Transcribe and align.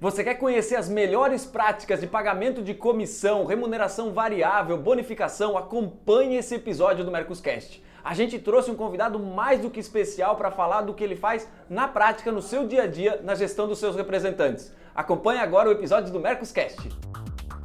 Você 0.00 0.24
quer 0.24 0.36
conhecer 0.36 0.76
as 0.76 0.88
melhores 0.88 1.44
práticas 1.44 2.00
de 2.00 2.06
pagamento 2.06 2.62
de 2.62 2.72
comissão, 2.72 3.44
remuneração 3.44 4.14
variável, 4.14 4.78
bonificação? 4.78 5.58
Acompanhe 5.58 6.36
esse 6.36 6.54
episódio 6.54 7.04
do 7.04 7.10
Mercoscast. 7.10 7.84
A 8.02 8.14
gente 8.14 8.38
trouxe 8.38 8.70
um 8.70 8.74
convidado 8.74 9.18
mais 9.18 9.60
do 9.60 9.68
que 9.68 9.78
especial 9.78 10.36
para 10.36 10.50
falar 10.50 10.80
do 10.80 10.94
que 10.94 11.04
ele 11.04 11.16
faz 11.16 11.46
na 11.68 11.86
prática, 11.86 12.32
no 12.32 12.40
seu 12.40 12.66
dia 12.66 12.84
a 12.84 12.86
dia, 12.86 13.20
na 13.22 13.34
gestão 13.34 13.68
dos 13.68 13.78
seus 13.78 13.94
representantes. 13.94 14.74
Acompanhe 14.94 15.38
agora 15.38 15.68
o 15.68 15.72
episódio 15.72 16.10
do 16.10 16.18
Mercoscast. 16.18 16.88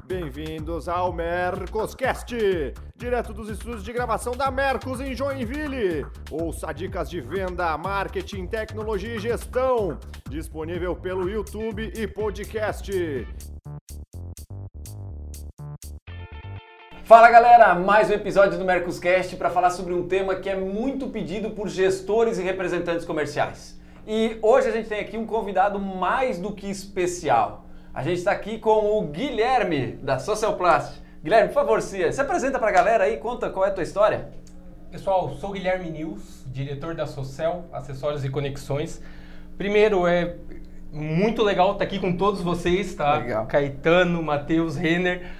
Bem-vindos 0.08 0.88
ao 0.88 1.12
Mercoscast, 1.12 2.36
direto 2.96 3.34
dos 3.34 3.50
estúdios 3.50 3.84
de 3.84 3.92
gravação 3.92 4.34
da 4.34 4.52
Mercos 4.52 5.02
em 5.02 5.16
Joinville. 5.16 6.06
Ouça 6.30 6.72
dicas 6.72 7.10
de 7.10 7.20
venda, 7.20 7.76
marketing, 7.76 8.46
tecnologia 8.46 9.16
e 9.16 9.20
gestão, 9.20 9.98
disponível 10.30 10.96
pelo 10.96 11.28
YouTube 11.28 11.92
e 11.98 12.06
podcast. 12.06 12.92
Fala 17.04 17.32
galera, 17.32 17.74
mais 17.74 18.08
um 18.12 18.14
episódio 18.14 18.60
do 18.60 18.66
Mercoscast 18.66 19.36
para 19.38 19.50
falar 19.50 19.72
sobre 19.72 19.92
um 19.92 20.08
tema 20.08 20.36
que 20.36 20.48
é 20.48 20.56
muito 20.56 21.08
pedido 21.08 21.50
por 21.50 21.68
gestores 21.68 22.38
e 22.38 22.44
representantes 22.44 23.06
comerciais. 23.06 23.82
E 24.06 24.38
hoje 24.44 24.68
a 24.68 24.72
gente 24.72 24.88
tem 24.88 25.00
aqui 25.00 25.18
um 25.18 25.26
convidado 25.26 25.80
mais 25.80 26.38
do 26.38 26.52
que 26.52 26.70
especial. 26.70 27.65
A 27.96 28.04
gente 28.04 28.18
está 28.18 28.34
aqui 28.34 28.60
com 28.60 29.00
o 29.00 29.08
Guilherme, 29.08 29.94
da 30.04 30.20
Socialplast. 30.20 31.02
Guilherme, 31.24 31.48
por 31.48 31.54
favor, 31.54 31.82
se, 31.82 32.12
se 32.12 32.20
apresenta 32.20 32.60
para 32.60 32.68
a 32.68 32.72
galera 32.72 33.06
aí, 33.06 33.16
conta 33.16 33.50
qual 33.50 33.66
é 33.66 33.70
a 33.70 33.72
tua 33.72 33.84
história. 33.84 34.32
Pessoal, 34.92 35.34
sou 35.40 35.54
Guilherme 35.54 35.90
Nils, 35.90 36.44
diretor 36.48 36.94
da 36.94 37.08
Social, 37.08 37.64
Acessórios 37.72 38.26
e 38.26 38.30
Conexões. 38.30 39.02
Primeiro, 39.58 40.06
é 40.06 40.36
muito 40.92 41.42
legal 41.42 41.72
estar 41.72 41.86
aqui 41.86 41.98
com 41.98 42.18
todos 42.18 42.42
vocês, 42.42 42.94
tá? 42.96 43.16
Legal. 43.16 43.46
Caetano, 43.46 44.22
Matheus, 44.22 44.76
Renner. 44.76 45.32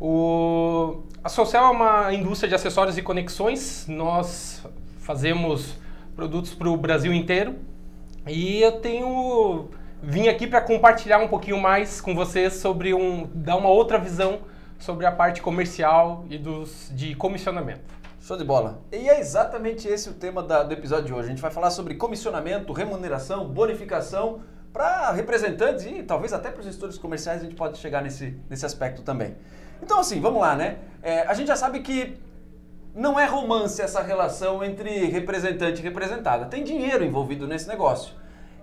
O... 0.00 1.02
A 1.22 1.28
Social 1.28 1.66
é 1.66 1.70
uma 1.76 2.14
indústria 2.14 2.48
de 2.48 2.54
acessórios 2.54 2.96
e 2.96 3.02
conexões. 3.02 3.86
Nós 3.86 4.64
fazemos 5.00 5.76
produtos 6.16 6.54
para 6.54 6.70
o 6.70 6.76
Brasil 6.78 7.12
inteiro. 7.12 7.56
E 8.26 8.62
eu 8.62 8.80
tenho 8.80 9.68
vim 10.02 10.28
aqui 10.28 10.46
para 10.46 10.60
compartilhar 10.60 11.18
um 11.18 11.28
pouquinho 11.28 11.58
mais 11.58 12.00
com 12.00 12.14
vocês 12.14 12.54
sobre 12.54 12.94
um 12.94 13.28
dar 13.34 13.56
uma 13.56 13.68
outra 13.68 13.98
visão 13.98 14.40
sobre 14.78 15.04
a 15.06 15.12
parte 15.12 15.42
comercial 15.42 16.24
e 16.30 16.38
dos 16.38 16.90
de 16.94 17.14
comissionamento. 17.14 17.80
Show 18.20 18.36
de 18.36 18.44
bola. 18.44 18.80
E 18.92 19.08
é 19.08 19.18
exatamente 19.18 19.88
esse 19.88 20.08
o 20.08 20.14
tema 20.14 20.42
da, 20.42 20.62
do 20.62 20.72
episódio 20.72 21.06
de 21.06 21.12
hoje. 21.12 21.26
A 21.26 21.30
gente 21.30 21.42
vai 21.42 21.50
falar 21.50 21.70
sobre 21.70 21.94
comissionamento, 21.94 22.72
remuneração, 22.72 23.48
bonificação 23.48 24.40
para 24.72 25.10
representantes 25.12 25.86
e 25.86 26.02
talvez 26.02 26.32
até 26.32 26.50
para 26.50 26.60
os 26.60 26.66
gestores 26.66 26.98
comerciais 26.98 27.40
a 27.40 27.44
gente 27.44 27.56
pode 27.56 27.78
chegar 27.78 28.02
nesse, 28.02 28.38
nesse 28.48 28.66
aspecto 28.66 29.02
também. 29.02 29.36
Então 29.82 29.98
assim, 29.98 30.20
vamos 30.20 30.40
lá, 30.40 30.54
né? 30.54 30.78
É, 31.02 31.22
a 31.22 31.34
gente 31.34 31.48
já 31.48 31.56
sabe 31.56 31.80
que 31.80 32.18
não 32.94 33.18
é 33.18 33.24
romance 33.24 33.80
essa 33.80 34.02
relação 34.02 34.62
entre 34.62 35.06
representante 35.06 35.80
e 35.80 35.82
representada. 35.82 36.46
Tem 36.46 36.62
dinheiro 36.62 37.04
envolvido 37.04 37.46
nesse 37.46 37.66
negócio. 37.66 38.14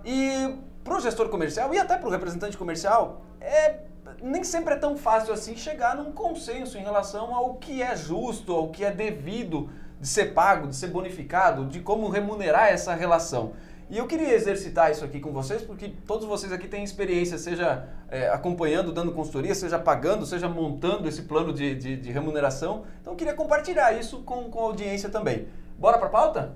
E 0.06 0.56
para 0.86 0.98
o 0.98 1.00
gestor 1.02 1.30
comercial 1.30 1.74
e 1.74 1.80
até 1.80 1.98
para 1.98 2.08
o 2.08 2.12
representante 2.12 2.56
comercial, 2.56 3.24
é, 3.42 3.80
nem 4.22 4.44
sempre 4.44 4.76
é 4.76 4.78
tão 4.78 4.96
fácil 4.96 5.34
assim 5.34 5.58
chegar 5.58 5.96
num 5.96 6.12
consenso 6.12 6.78
em 6.78 6.82
relação 6.82 7.34
ao 7.34 7.56
que 7.56 7.82
é 7.82 7.96
justo, 7.96 8.54
ao 8.54 8.70
que 8.70 8.86
é 8.86 8.92
devido 8.92 9.68
de 10.00 10.08
ser 10.08 10.36
pago, 10.36 10.68
de 10.68 10.76
ser 10.76 10.88
bonificado, 10.88 11.66
de 11.66 11.80
como 11.80 12.08
remunerar 12.08 12.68
essa 12.68 12.94
relação. 12.94 13.54
E 13.90 13.98
eu 13.98 14.06
queria 14.06 14.32
exercitar 14.32 14.92
isso 14.92 15.04
aqui 15.04 15.20
com 15.20 15.32
vocês, 15.32 15.64
porque 15.64 15.92
todos 16.06 16.28
vocês 16.28 16.52
aqui 16.52 16.68
têm 16.68 16.84
experiência, 16.84 17.40
seja 17.40 17.88
é, 18.08 18.30
acompanhando, 18.30 18.92
dando 18.92 19.12
consultoria, 19.12 19.56
seja 19.56 19.80
pagando, 19.80 20.24
seja 20.24 20.48
montando 20.48 21.08
esse 21.08 21.24
plano 21.24 21.52
de, 21.52 21.74
de, 21.74 21.98
de 21.98 22.12
remuneração. 22.12 22.84
Então 23.02 23.14
eu 23.14 23.18
queria 23.18 23.34
compartilhar 23.34 23.92
isso 23.94 24.22
com, 24.22 24.52
com 24.52 24.60
a 24.60 24.64
audiência 24.64 25.10
também. 25.10 25.48
Bora 25.80 25.98
para 25.98 26.08
a 26.08 26.12
pauta? 26.12 26.54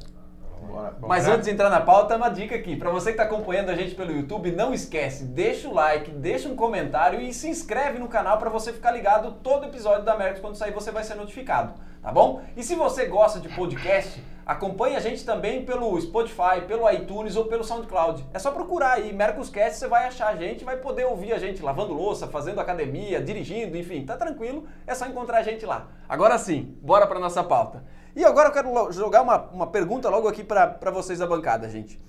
Bora. 0.68 0.96
Mas 1.02 1.28
antes 1.28 1.46
de 1.46 1.52
entrar 1.52 1.70
na 1.70 1.82
pauta, 1.82 2.16
uma 2.16 2.30
dica 2.30 2.56
aqui. 2.56 2.76
Para 2.76 2.90
você 2.90 3.12
que 3.12 3.22
está 3.22 3.24
acompanhando 3.24 3.70
a 3.70 3.76
gente 3.76 3.96
pelo 3.96 4.12
YouTube, 4.12 4.52
não 4.52 4.74
esquece, 4.74 5.24
deixa 5.26 5.68
o 5.68 5.74
like, 5.74 6.12
deixa 6.12 6.48
um 6.48 6.56
comentário 6.56 7.20
e 7.20 7.34
se 7.34 7.50
inscreve 7.50 8.00
no 8.00 8.08
canal 8.08 8.38
para 8.38 8.50
você 8.50 8.72
ficar 8.72 8.92
ligado 8.92 9.32
todo 9.44 9.66
episódio 9.66 10.06
da 10.06 10.18
Mercos 10.18 10.42
quando 10.42 10.56
sair 10.56 10.72
você 10.72 10.92
vai 10.92 11.04
ser 11.04 11.16
notificado, 11.16 11.74
tá 12.02 12.12
bom? 12.12 12.42
E 12.56 12.64
se 12.64 12.76
você 12.76 13.06
gosta 13.06 13.40
de 13.40 13.50
podcast, 13.50 14.24
acompanhe 14.46 14.96
a 14.96 15.00
gente 15.00 15.26
também 15.26 15.66
pelo 15.66 16.00
Spotify, 16.00 16.62
pelo 16.68 16.90
iTunes 16.92 17.36
ou 17.36 17.46
pelo 17.46 17.64
SoundCloud. 17.64 18.26
É 18.34 18.40
só 18.40 18.52
procurar 18.52 18.94
aí 18.94 19.14
Mercoscast, 19.14 19.78
você 19.78 19.88
vai 19.88 20.06
achar 20.06 20.28
a 20.28 20.36
gente, 20.36 20.64
vai 20.64 20.78
poder 20.78 21.06
ouvir 21.06 21.34
a 21.34 21.40
gente 21.40 21.62
lavando 21.62 21.94
louça, 21.94 22.28
fazendo 22.28 22.60
academia, 22.60 23.22
dirigindo, 23.22 23.78
enfim, 23.78 24.06
tá 24.06 24.18
tranquilo, 24.18 24.68
é 24.86 24.94
só 24.94 25.06
encontrar 25.06 25.40
a 25.40 25.44
gente 25.44 25.66
lá. 25.66 25.88
Agora 26.08 26.38
sim, 26.38 26.76
bora 26.82 27.06
para 27.06 27.20
nossa 27.20 27.44
pauta. 27.44 27.84
E 28.16 28.26
agora 28.26 28.50
eu 28.50 28.54
quero 28.54 28.92
jogar 28.92 29.22
uma, 29.22 29.38
uma 29.50 29.68
pergunta 29.68 30.10
logo 30.10 30.28
aqui 30.28 30.44
para 30.44 30.92
vocês 30.92 31.20
da 31.20 31.28
bancada, 31.28 31.70
gente. 31.70 32.00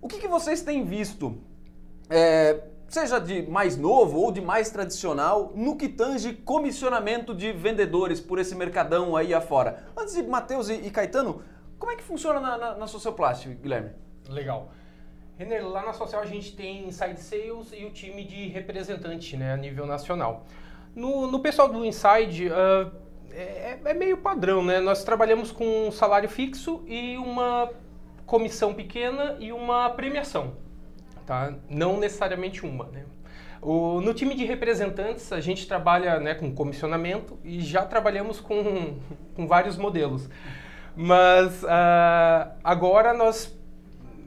O 0.00 0.08
que, 0.08 0.18
que 0.18 0.28
vocês 0.28 0.60
têm 0.60 0.84
visto, 0.84 1.38
é, 2.10 2.60
seja 2.88 3.18
de 3.18 3.42
mais 3.42 3.76
novo 3.76 4.18
ou 4.18 4.30
de 4.30 4.40
mais 4.40 4.70
tradicional, 4.70 5.52
no 5.54 5.76
que 5.76 5.88
tange 5.88 6.34
comissionamento 6.34 7.34
de 7.34 7.52
vendedores 7.52 8.20
por 8.20 8.38
esse 8.38 8.54
mercadão 8.54 9.16
aí 9.16 9.32
afora? 9.32 9.84
Antes 9.96 10.14
de 10.14 10.22
Matheus 10.22 10.68
e, 10.68 10.74
e 10.74 10.90
Caetano, 10.90 11.42
como 11.78 11.92
é 11.92 11.96
que 11.96 12.02
funciona 12.02 12.40
na, 12.40 12.58
na, 12.58 12.74
na 12.74 12.86
Socioplast, 12.86 13.48
Guilherme? 13.48 13.90
Legal. 14.28 14.68
Renner, 15.36 15.66
lá 15.66 15.84
na 15.84 15.92
Social 15.92 16.22
a 16.22 16.26
gente 16.26 16.54
tem 16.54 16.86
Inside 16.86 17.20
Sales 17.20 17.72
e 17.72 17.84
o 17.84 17.90
time 17.90 18.24
de 18.24 18.48
representante 18.48 19.36
né, 19.36 19.52
a 19.52 19.56
nível 19.56 19.84
nacional. 19.86 20.44
No, 20.94 21.26
no 21.26 21.40
pessoal 21.40 21.68
do 21.68 21.84
Inside, 21.84 22.48
uh, 22.48 22.90
é, 23.32 23.78
é, 23.84 23.94
meio 23.94 24.18
padrão, 24.18 24.64
né? 24.64 24.80
Nós 24.80 25.04
trabalhamos 25.04 25.50
com 25.50 25.88
um 25.88 25.90
salário 25.90 26.28
fixo 26.28 26.84
e 26.86 27.16
uma 27.16 27.70
comissão 28.26 28.72
pequena 28.72 29.36
e 29.40 29.52
uma 29.52 29.90
premiação, 29.90 30.56
tá? 31.26 31.54
Não 31.68 31.98
necessariamente 31.98 32.64
uma, 32.64 32.86
né? 32.86 33.04
O, 33.64 34.00
no 34.02 34.12
time 34.12 34.34
de 34.34 34.44
representantes, 34.44 35.32
a 35.32 35.40
gente 35.40 35.66
trabalha 35.66 36.20
né, 36.20 36.34
com 36.34 36.54
comissionamento 36.54 37.38
e 37.42 37.62
já 37.62 37.82
trabalhamos 37.82 38.38
com, 38.38 38.98
com 39.34 39.46
vários 39.46 39.78
modelos. 39.78 40.28
Mas 40.94 41.62
uh, 41.62 42.52
agora 42.62 43.14
nós, 43.14 43.58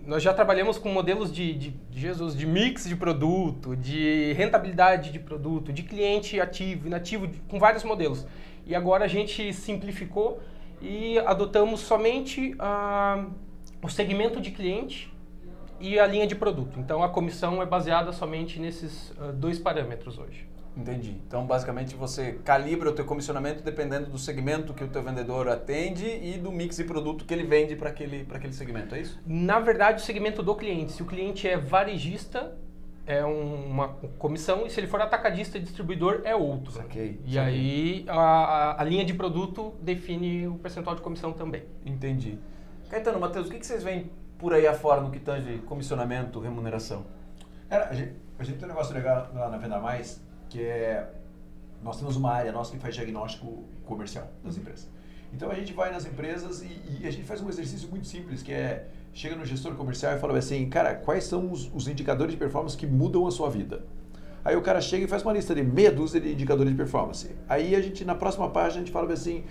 nós 0.07 0.23
já 0.23 0.33
trabalhamos 0.33 0.79
com 0.79 0.89
modelos 0.89 1.31
de, 1.31 1.53
de, 1.53 1.73
Jesus, 1.91 2.35
de 2.35 2.47
mix 2.47 2.85
de 2.85 2.95
produto, 2.95 3.75
de 3.75 4.33
rentabilidade 4.33 5.11
de 5.11 5.19
produto, 5.19 5.71
de 5.71 5.83
cliente 5.83 6.39
ativo, 6.41 6.87
inativo, 6.87 7.29
com 7.47 7.59
vários 7.59 7.83
modelos. 7.83 8.25
E 8.67 8.75
agora 8.75 9.05
a 9.05 9.07
gente 9.07 9.53
simplificou 9.53 10.39
e 10.81 11.17
adotamos 11.19 11.79
somente 11.79 12.53
uh, 12.55 13.31
o 13.81 13.89
segmento 13.89 14.41
de 14.41 14.51
cliente 14.51 15.11
e 15.79 15.97
a 15.97 16.05
linha 16.05 16.27
de 16.27 16.35
produto. 16.35 16.79
Então 16.79 17.01
a 17.01 17.09
comissão 17.09 17.61
é 17.61 17.65
baseada 17.65 18.11
somente 18.11 18.59
nesses 18.59 19.11
uh, 19.11 19.31
dois 19.33 19.57
parâmetros 19.57 20.19
hoje. 20.19 20.45
Entendi. 20.75 21.19
Então, 21.25 21.43
basicamente, 21.47 21.95
você 21.95 22.33
calibra 22.43 22.91
o 22.91 22.93
teu 22.93 23.03
comissionamento 23.03 23.63
dependendo 23.63 24.11
do 24.11 24.17
segmento 24.19 24.75
que 24.75 24.83
o 24.83 24.87
teu 24.87 25.01
vendedor 25.01 25.47
atende 25.47 26.05
e 26.05 26.37
do 26.37 26.51
mix 26.51 26.77
de 26.77 26.83
produto 26.83 27.25
que 27.25 27.33
ele 27.33 27.45
vende 27.45 27.75
para 27.75 27.89
aquele, 27.89 28.27
aquele 28.31 28.53
segmento, 28.53 28.93
é 28.93 29.01
isso? 29.01 29.19
Na 29.25 29.59
verdade, 29.59 30.03
o 30.03 30.05
segmento 30.05 30.43
do 30.43 30.53
cliente. 30.53 30.91
Se 30.91 31.01
o 31.01 31.05
cliente 31.05 31.47
é 31.47 31.57
varejista, 31.57 32.55
é 33.07 33.25
um, 33.25 33.71
uma 33.71 33.87
comissão 34.19 34.67
e 34.67 34.69
se 34.69 34.79
ele 34.79 34.87
for 34.87 35.01
atacadista 35.01 35.57
e 35.57 35.61
distribuidor 35.61 36.21
é 36.25 36.35
outro. 36.35 36.73
Saquei, 36.73 37.21
e 37.25 37.35
saquei. 37.35 37.39
aí 37.39 38.05
a, 38.09 38.81
a, 38.81 38.83
linha 38.83 39.05
de 39.05 39.13
produto 39.13 39.73
define 39.81 40.45
o 40.45 40.55
percentual 40.55 40.93
de 40.93 41.01
comissão 41.01 41.31
também. 41.31 41.63
Entendi. 41.85 42.37
Caetano, 42.89 43.17
Matheus, 43.17 43.47
o 43.47 43.49
que, 43.49 43.59
que 43.59 43.65
vocês 43.65 43.81
veem 43.81 44.11
por 44.37 44.53
aí 44.53 44.67
afora 44.67 44.99
no 44.99 45.09
que 45.09 45.19
tange 45.19 45.59
comissionamento, 45.59 46.39
remuneração? 46.41 47.05
Cara, 47.69 47.87
a 47.89 47.93
gente, 47.93 48.13
a 48.37 48.43
gente 48.43 48.57
tem 48.57 48.65
um 48.65 48.69
negócio 48.69 48.93
legal 48.93 49.29
lá 49.33 49.49
na 49.49 49.57
Venda 49.57 49.79
Mais, 49.79 50.21
que 50.49 50.61
é 50.61 51.09
nós 51.81 51.97
temos 51.97 52.17
uma 52.17 52.33
área 52.33 52.51
nossa 52.51 52.71
que 52.71 52.79
faz 52.79 52.93
diagnóstico 52.93 53.63
comercial 53.85 54.27
das 54.43 54.57
empresas. 54.57 54.89
Então 55.31 55.49
a 55.49 55.55
gente 55.55 55.73
vai 55.73 55.91
nas 55.91 56.05
empresas 56.05 56.61
e, 56.61 56.99
e 57.01 57.07
a 57.07 57.11
gente 57.11 57.23
faz 57.23 57.41
um 57.41 57.47
exercício 57.47 57.87
muito 57.89 58.07
simples, 58.07 58.43
que 58.43 58.51
é 58.51 58.87
chega 59.17 59.35
no 59.35 59.43
gestor 59.43 59.73
comercial 59.73 60.15
e 60.15 60.19
fala 60.19 60.37
assim, 60.37 60.69
cara, 60.69 60.93
quais 60.93 61.23
são 61.23 61.51
os, 61.51 61.71
os, 61.73 61.87
indicadores 61.87 62.33
de 62.33 62.37
performance 62.37 62.77
que 62.77 62.85
mudam 62.85 63.25
a 63.25 63.31
sua 63.31 63.49
vida? 63.49 63.81
Aí 64.45 64.55
o 64.55 64.61
cara 64.61 64.79
chega 64.79 65.05
e 65.05 65.07
faz 65.07 65.23
uma 65.23 65.33
lista 65.33 65.55
de 65.55 65.63
meia 65.63 65.91
dúzia 65.91 66.21
de 66.21 66.31
indicadores 66.31 66.71
de 66.71 66.77
performance. 66.77 67.31
Aí 67.49 67.75
a 67.75 67.81
gente, 67.81 68.05
na 68.05 68.13
próxima 68.13 68.47
página, 68.47 68.75
a 68.75 68.85
gente 68.85 68.91
fala 68.91 69.11
assim, 69.11 69.43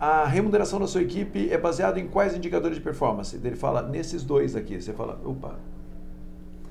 a 0.00 0.24
remuneração 0.24 0.80
da 0.80 0.86
sua 0.86 1.02
equipe 1.02 1.50
é 1.50 1.58
baseada 1.58 2.00
em 2.00 2.08
quais 2.08 2.34
indicadores 2.34 2.78
de 2.78 2.82
performance? 2.82 3.36
Ele 3.36 3.54
fala, 3.54 3.82
nesses 3.82 4.24
dois 4.24 4.56
aqui. 4.56 4.80
Você 4.80 4.94
fala, 4.94 5.20
opa, 5.22 5.56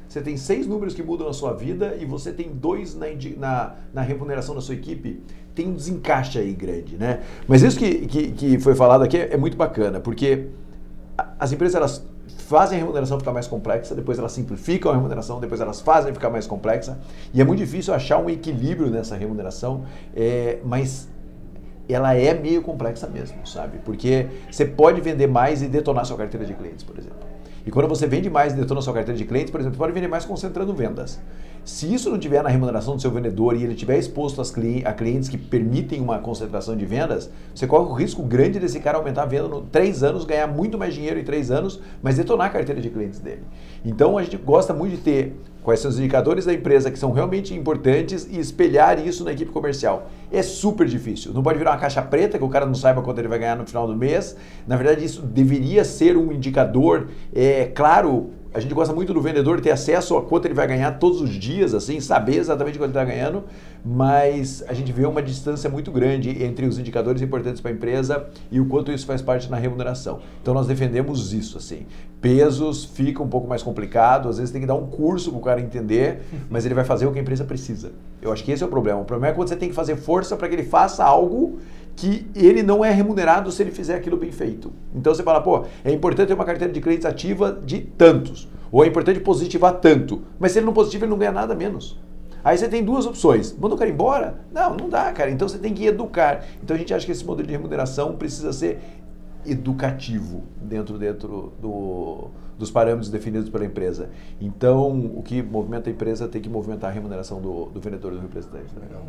você 0.10 0.20
tem 0.20 0.36
seis 0.36 0.66
números 0.66 0.96
que 0.96 1.04
mudam 1.04 1.28
a 1.28 1.34
sua 1.34 1.54
vida 1.54 1.96
e 2.00 2.04
você 2.04 2.34
tem 2.34 2.50
dois 2.52 2.96
na, 2.96 3.06
na, 3.38 3.76
na 3.94 4.02
remuneração 4.02 4.56
da 4.56 4.62
sua 4.62 4.74
equipe. 4.74 5.22
Tem 5.54 5.68
um 5.68 5.76
desencaixe 5.76 6.40
aí 6.40 6.52
grande, 6.52 6.98
né? 6.98 7.22
Mas 7.48 7.62
isso 7.62 7.78
que, 7.78 8.08
que, 8.08 8.32
que 8.32 8.60
foi 8.60 8.74
falado 8.74 9.04
aqui 9.04 9.18
é, 9.18 9.36
é 9.36 9.38
muito 9.38 9.56
bacana, 9.56 10.00
porque 10.00 10.48
as 11.40 11.52
empresas 11.52 11.76
elas 11.76 12.13
fazem 12.44 12.78
a 12.78 12.82
remuneração 12.82 13.18
ficar 13.18 13.32
mais 13.32 13.48
complexa, 13.48 13.96
depois 13.96 14.20
elas 14.20 14.32
simplificam 14.32 14.92
a 14.92 14.96
remuneração, 14.96 15.40
depois 15.40 15.60
elas 15.62 15.82
fazem 15.82 16.14
ficar 16.14 16.30
mais 16.30 16.46
complexa. 16.46 17.00
E 17.34 17.42
é 17.42 17.44
muito 17.44 17.60
difícil 17.60 17.94
achar 17.94 18.18
um 18.18 18.30
equilíbrio 18.30 18.90
nessa 18.90 19.16
remuneração, 19.16 19.84
é, 20.16 20.60
mas 20.64 21.10
ela 21.90 22.14
é 22.14 22.34
meio 22.34 22.62
complexa 22.62 23.08
mesmo, 23.08 23.46
sabe? 23.46 23.80
Porque 23.84 24.28
você 24.50 24.66
pode 24.66 25.02
vender 25.02 25.28
mais 25.28 25.62
e 25.62 25.68
detonar 25.68 26.06
sua 26.06 26.18
carteira 26.18 26.46
de 26.46 26.54
clientes, 26.54 26.84
por 26.84 26.98
exemplo. 26.98 27.34
E 27.66 27.72
quando 27.72 27.88
você 27.88 28.06
vende 28.08 28.30
mais 28.30 28.54
e 28.54 28.56
detona 28.58 28.82
sua 28.82 28.94
carteira 28.94 29.18
de 29.18 29.26
clientes, 29.26 29.50
por 29.50 29.60
exemplo, 29.60 29.76
você 29.76 29.80
pode 29.80 29.94
vender 29.94 30.08
mais 30.08 30.26
concentrando 30.26 30.74
vendas. 30.74 31.20
Se 31.66 31.94
isso 31.94 32.10
não 32.10 32.20
tiver 32.20 32.44
na 32.44 32.50
remuneração 32.50 32.98
do 32.98 33.02
seu 33.02 33.10
vendedor 33.10 33.56
e 33.56 33.64
ele 33.64 33.74
tiver 33.74 33.98
exposto 33.98 34.42
a 34.42 34.94
clientes 34.94 35.30
que 35.30 35.38
permitem 35.38 36.02
uma 36.02 36.20
concentração 36.20 36.76
de 36.76 36.86
vendas, 36.86 37.32
você 37.56 37.66
corre 37.66 37.90
o 37.90 37.94
risco 37.94 38.22
grande 38.22 38.60
desse 38.60 38.82
cara 38.82 38.98
aumentar 38.98 39.24
a 39.24 39.26
venda 39.26 39.48
em 39.56 39.66
três 39.72 40.04
anos, 40.04 40.26
ganhar 40.26 40.46
muito 40.46 40.78
mais 40.78 40.94
dinheiro 40.94 41.18
em 41.18 41.24
três 41.24 41.52
anos, 41.52 41.80
mas 42.02 42.18
detonar 42.18 42.48
a 42.48 42.50
carteira 42.50 42.82
de 42.82 42.90
clientes 42.90 43.20
dele. 43.20 43.44
Então 43.86 44.18
a 44.18 44.24
gente 44.24 44.36
gosta 44.36 44.74
muito 44.74 44.98
de 44.98 45.02
ter 45.02 45.38
quais 45.64 45.80
são 45.80 45.90
os 45.90 45.98
indicadores 45.98 46.44
da 46.44 46.54
empresa 46.54 46.92
que 46.92 47.00
são 47.00 47.14
realmente 47.14 47.54
importantes 47.54 48.28
e 48.30 48.38
espelhar 48.38 49.00
isso 49.00 49.24
na 49.24 49.32
equipe 49.32 49.50
comercial. 49.50 50.10
É 50.30 50.44
super 50.44 50.86
difícil. 50.86 51.32
Não 51.34 51.42
pode 51.42 51.58
virar 51.58 51.72
uma 51.72 51.78
caixa 51.78 52.02
preta 52.02 52.38
que 52.38 52.44
o 52.44 52.50
cara 52.50 52.66
não 52.66 52.76
saiba 52.76 53.02
quanto 53.02 53.20
ele 53.20 53.30
vai 53.30 53.40
ganhar 53.40 53.56
no 53.56 53.66
final 53.66 53.88
do 53.88 53.96
mês. 53.96 54.36
Na 54.68 54.76
verdade, 54.76 55.06
isso 55.06 55.22
deveria 55.22 55.86
ser 55.86 56.18
um 56.18 56.34
indicador 56.34 57.08
é, 57.34 57.72
claro 57.74 58.32
a 58.54 58.60
gente 58.60 58.74
gosta 58.74 58.94
muito 58.94 59.14
do 59.14 59.22
vendedor 59.22 59.60
ter 59.60 59.72
acesso 59.72 60.16
a 60.16 60.22
quanto 60.22 60.46
ele 60.46 60.54
vai 60.54 60.68
ganhar 60.68 60.92
todos 61.00 61.22
os 61.22 61.32
dias, 61.32 61.74
assim, 61.74 62.00
saber 62.00 62.38
exatamente 62.38 62.78
quanto 62.78 62.96
ele 62.96 63.00
está 63.00 63.04
ganhando, 63.04 63.44
mas 63.84 64.64
a 64.68 64.74
gente 64.74 64.92
vê 64.92 65.06
uma 65.06 65.24
distância 65.24 65.70
muito 65.70 65.92
grande 65.92 66.44
entre 66.44 66.68
os 66.68 66.78
indicadores 66.78 67.22
importantes 67.22 67.60
para 67.60 67.72
a 67.72 67.74
empresa 67.74 68.28
e 68.52 68.60
o 68.60 68.66
quanto 68.66 68.92
isso 68.92 69.06
faz 69.06 69.22
parte 69.22 69.50
na 69.50 69.58
remuneração. 69.58 70.20
Então 70.42 70.54
nós 70.54 70.68
defendemos 70.68 71.34
isso, 71.34 71.58
assim. 71.58 71.88
Pesos 72.22 72.86
fica 72.86 73.24
um 73.24 73.28
pouco 73.28 73.48
mais 73.48 73.64
complicado, 73.64 74.30
às 74.30 74.38
vezes 74.38 74.52
tem 74.52 74.62
que 74.62 74.68
dar 74.68 74.76
um 74.76 74.86
curso 74.86 75.32
para 75.32 75.40
o 75.40 75.42
cara 75.42 75.60
entender, 75.60 76.22
mas 76.50 76.66
ele 76.66 76.76
vai 76.76 76.86
fazer 76.86 77.08
o 77.08 77.12
que 77.12 77.18
a 77.18 77.22
empresa 77.22 77.44
precisa. 77.44 77.92
Eu 78.22 78.32
acho 78.32 78.44
que 78.44 78.52
esse 78.52 78.64
é 78.64 78.66
o 78.66 78.70
problema. 78.70 79.02
O 79.02 79.06
problema 79.06 79.34
é 79.34 79.36
quando 79.36 79.50
você 79.50 79.56
tem 79.56 79.70
que 79.70 79.76
fazer 79.76 79.96
força 79.96 80.38
para 80.38 80.48
que 80.48 80.56
ele 80.56 80.64
faça 80.64 81.04
algo 81.04 81.60
que 81.96 82.28
ele 82.36 82.64
não 82.64 82.84
é 82.84 82.92
remunerado 82.92 83.52
se 83.52 83.62
ele 83.62 83.72
fizer 83.72 83.96
aquilo 83.96 84.18
bem 84.18 84.32
feito. 84.32 84.72
Então 84.94 85.14
você 85.14 85.24
fala, 85.24 85.42
pô, 85.42 85.66
é 85.84 85.92
importante 85.92 86.28
ter 86.28 86.34
uma 86.34 86.46
carteira 86.46 86.74
de 86.74 86.82
clientes 86.82 87.06
ativa 87.06 87.60
de 87.64 87.82
tantos, 87.82 88.50
ou 88.72 88.84
é 88.84 88.88
importante 88.88 89.20
positivar 89.20 89.74
tanto, 89.80 90.24
mas 90.40 90.52
se 90.52 90.60
ele 90.60 90.66
não 90.66 90.74
positiva, 90.74 91.06
ele 91.06 91.12
não 91.12 91.18
ganha 91.18 91.32
nada 91.32 91.54
menos. 91.54 92.00
Aí 92.44 92.58
você 92.58 92.68
tem 92.68 92.84
duas 92.84 93.06
opções. 93.06 93.56
Manda 93.58 93.76
o 93.76 93.78
cara 93.78 93.90
embora? 93.90 94.42
Não, 94.52 94.76
não 94.76 94.90
dá, 94.90 95.12
cara. 95.14 95.32
Então 95.32 95.48
você 95.48 95.58
tem 95.58 95.74
que 95.74 95.86
educar. 95.86 96.44
Então 96.62 96.76
a 96.76 96.78
gente 96.78 96.94
acha 96.94 97.06
que 97.06 97.12
esse 97.12 97.26
modelo 97.26 97.48
de 97.48 97.54
remuneração 97.54 98.18
precisa 98.18 98.52
ser 98.52 98.80
educativo 99.46 100.44
dentro, 100.62 100.98
dentro 100.98 101.54
do, 101.62 102.30
dos 102.58 102.70
parâmetros 102.70 103.10
definidos 103.10 103.50
pela 103.50 103.66
empresa. 103.66 104.10
Então, 104.42 105.12
o 105.16 105.22
que 105.22 105.42
movimenta 105.42 105.90
a 105.90 105.94
empresa 105.94 106.28
tem 106.28 106.42
que 106.42 106.50
movimentar 106.50 106.90
a 106.90 106.94
remuneração 106.94 107.42
do, 107.42 107.66
do 107.66 107.80
vendedor 107.80 108.12
e 108.12 108.16
do 108.16 108.22
representante. 108.22 108.74
Legal. 108.78 109.06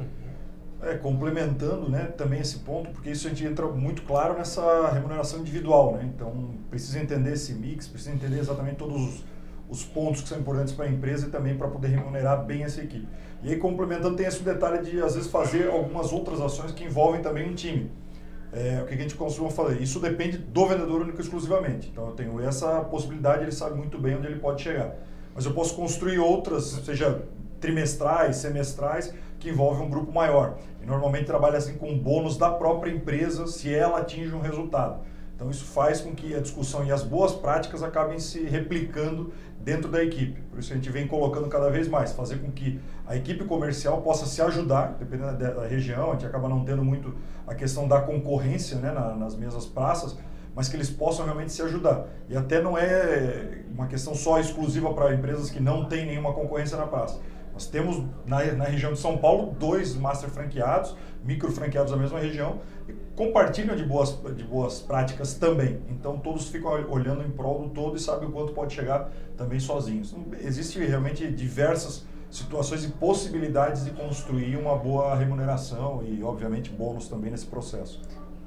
É, 0.86 0.98
complementando 0.98 1.88
né, 1.88 2.12
também 2.14 2.40
esse 2.40 2.58
ponto, 2.58 2.90
porque 2.90 3.08
isso 3.08 3.26
a 3.26 3.30
gente 3.30 3.42
entra 3.42 3.66
muito 3.66 4.02
claro 4.02 4.36
nessa 4.36 4.90
remuneração 4.90 5.40
individual. 5.40 5.94
Né? 5.94 6.10
Então, 6.14 6.50
precisa 6.68 7.00
entender 7.00 7.32
esse 7.32 7.54
mix, 7.54 7.88
precisa 7.88 8.14
entender 8.14 8.38
exatamente 8.38 8.76
todos 8.76 9.00
os, 9.00 9.24
os 9.66 9.82
pontos 9.82 10.20
que 10.20 10.28
são 10.28 10.38
importantes 10.38 10.74
para 10.74 10.84
a 10.84 10.88
empresa 10.88 11.26
e 11.26 11.30
também 11.30 11.56
para 11.56 11.68
poder 11.68 11.88
remunerar 11.88 12.44
bem 12.44 12.64
essa 12.64 12.82
equipe. 12.82 13.08
E 13.42 13.50
aí, 13.50 13.56
complementando, 13.56 14.14
tem 14.14 14.26
esse 14.26 14.42
detalhe 14.42 14.82
de, 14.82 15.00
às 15.00 15.14
vezes, 15.14 15.30
fazer 15.30 15.68
algumas 15.68 16.12
outras 16.12 16.38
ações 16.38 16.70
que 16.72 16.84
envolvem 16.84 17.22
também 17.22 17.48
um 17.48 17.54
time. 17.54 17.90
É, 18.52 18.82
o 18.82 18.86
que 18.86 18.92
a 18.92 18.96
gente 18.98 19.14
costuma 19.14 19.48
fazer? 19.48 19.80
Isso 19.80 19.98
depende 19.98 20.36
do 20.36 20.66
vendedor 20.66 21.00
único 21.00 21.18
exclusivamente. 21.18 21.88
Então, 21.90 22.08
eu 22.08 22.12
tenho 22.12 22.38
essa 22.40 22.80
possibilidade, 22.82 23.42
ele 23.42 23.52
sabe 23.52 23.74
muito 23.74 23.98
bem 23.98 24.16
onde 24.16 24.26
ele 24.26 24.38
pode 24.38 24.60
chegar. 24.60 24.94
Mas 25.34 25.46
eu 25.46 25.54
posso 25.54 25.74
construir 25.74 26.18
outras, 26.18 26.64
seja 26.84 27.22
trimestrais, 27.58 28.36
semestrais, 28.36 29.14
que 29.44 29.50
envolve 29.50 29.82
um 29.82 29.90
grupo 29.90 30.10
maior. 30.10 30.56
E 30.82 30.86
normalmente 30.86 31.26
trabalha 31.26 31.58
assim 31.58 31.74
com 31.74 31.96
bônus 31.98 32.38
da 32.38 32.50
própria 32.50 32.90
empresa 32.90 33.46
se 33.46 33.72
ela 33.72 33.98
atinge 33.98 34.34
um 34.34 34.40
resultado. 34.40 35.00
Então 35.36 35.50
isso 35.50 35.66
faz 35.66 36.00
com 36.00 36.14
que 36.14 36.34
a 36.34 36.40
discussão 36.40 36.84
e 36.84 36.90
as 36.90 37.02
boas 37.02 37.32
práticas 37.32 37.82
acabem 37.82 38.18
se 38.18 38.44
replicando 38.44 39.32
dentro 39.60 39.90
da 39.90 40.02
equipe. 40.02 40.40
Por 40.50 40.58
isso 40.58 40.72
a 40.72 40.76
gente 40.76 40.88
vem 40.88 41.06
colocando 41.06 41.48
cada 41.48 41.68
vez 41.68 41.88
mais, 41.88 42.12
fazer 42.12 42.38
com 42.38 42.50
que 42.50 42.80
a 43.06 43.16
equipe 43.16 43.44
comercial 43.44 44.00
possa 44.00 44.24
se 44.24 44.40
ajudar, 44.40 44.96
dependendo 44.98 45.36
da, 45.36 45.66
região, 45.66 46.10
a 46.10 46.12
gente 46.12 46.26
acaba 46.26 46.48
não 46.48 46.64
tendo 46.64 46.84
muito 46.84 47.14
a 47.46 47.54
questão 47.54 47.86
da 47.86 48.00
concorrência 48.00 48.78
né, 48.78 48.92
nas 49.18 49.36
mesmas 49.36 49.66
praças, 49.66 50.16
mas 50.54 50.68
que 50.68 50.76
eles 50.76 50.88
possam 50.88 51.24
realmente 51.24 51.52
se 51.52 51.60
ajudar. 51.62 52.06
E 52.28 52.36
até 52.36 52.62
não 52.62 52.78
é 52.78 53.62
uma 53.70 53.86
questão 53.88 54.14
só 54.14 54.38
exclusiva 54.38 54.94
para 54.94 55.12
empresas 55.12 55.50
que 55.50 55.60
não 55.60 55.86
têm 55.86 56.06
nenhuma 56.06 56.32
concorrência 56.32 56.78
na 56.78 56.86
praça 56.86 57.18
nós 57.54 57.66
temos 57.66 58.04
na, 58.26 58.44
na 58.52 58.64
região 58.64 58.92
de 58.92 58.98
São 58.98 59.16
Paulo 59.16 59.54
dois 59.58 59.94
master 59.94 60.28
franqueados, 60.28 60.94
micro 61.24 61.50
franqueados 61.52 61.92
da 61.92 61.96
mesma 61.96 62.18
região, 62.18 62.58
e 62.88 62.92
compartilham 63.16 63.76
de 63.76 63.84
boas, 63.84 64.18
de 64.36 64.42
boas 64.42 64.80
práticas 64.80 65.34
também. 65.34 65.80
Então 65.88 66.18
todos 66.18 66.48
ficam 66.48 66.72
olhando 66.90 67.22
em 67.22 67.30
prol 67.30 67.62
do 67.62 67.68
todo 67.70 67.96
e 67.96 68.00
sabem 68.00 68.28
o 68.28 68.32
quanto 68.32 68.52
pode 68.52 68.74
chegar 68.74 69.08
também 69.36 69.60
sozinhos. 69.60 70.12
Então, 70.12 70.38
Existem 70.40 70.84
realmente 70.84 71.26
diversas 71.30 72.04
situações 72.28 72.84
e 72.84 72.88
possibilidades 72.88 73.84
de 73.84 73.92
construir 73.92 74.56
uma 74.56 74.76
boa 74.76 75.14
remuneração 75.14 76.02
e, 76.02 76.22
obviamente, 76.24 76.68
bônus 76.70 77.08
também 77.08 77.30
nesse 77.30 77.46
processo 77.46 78.00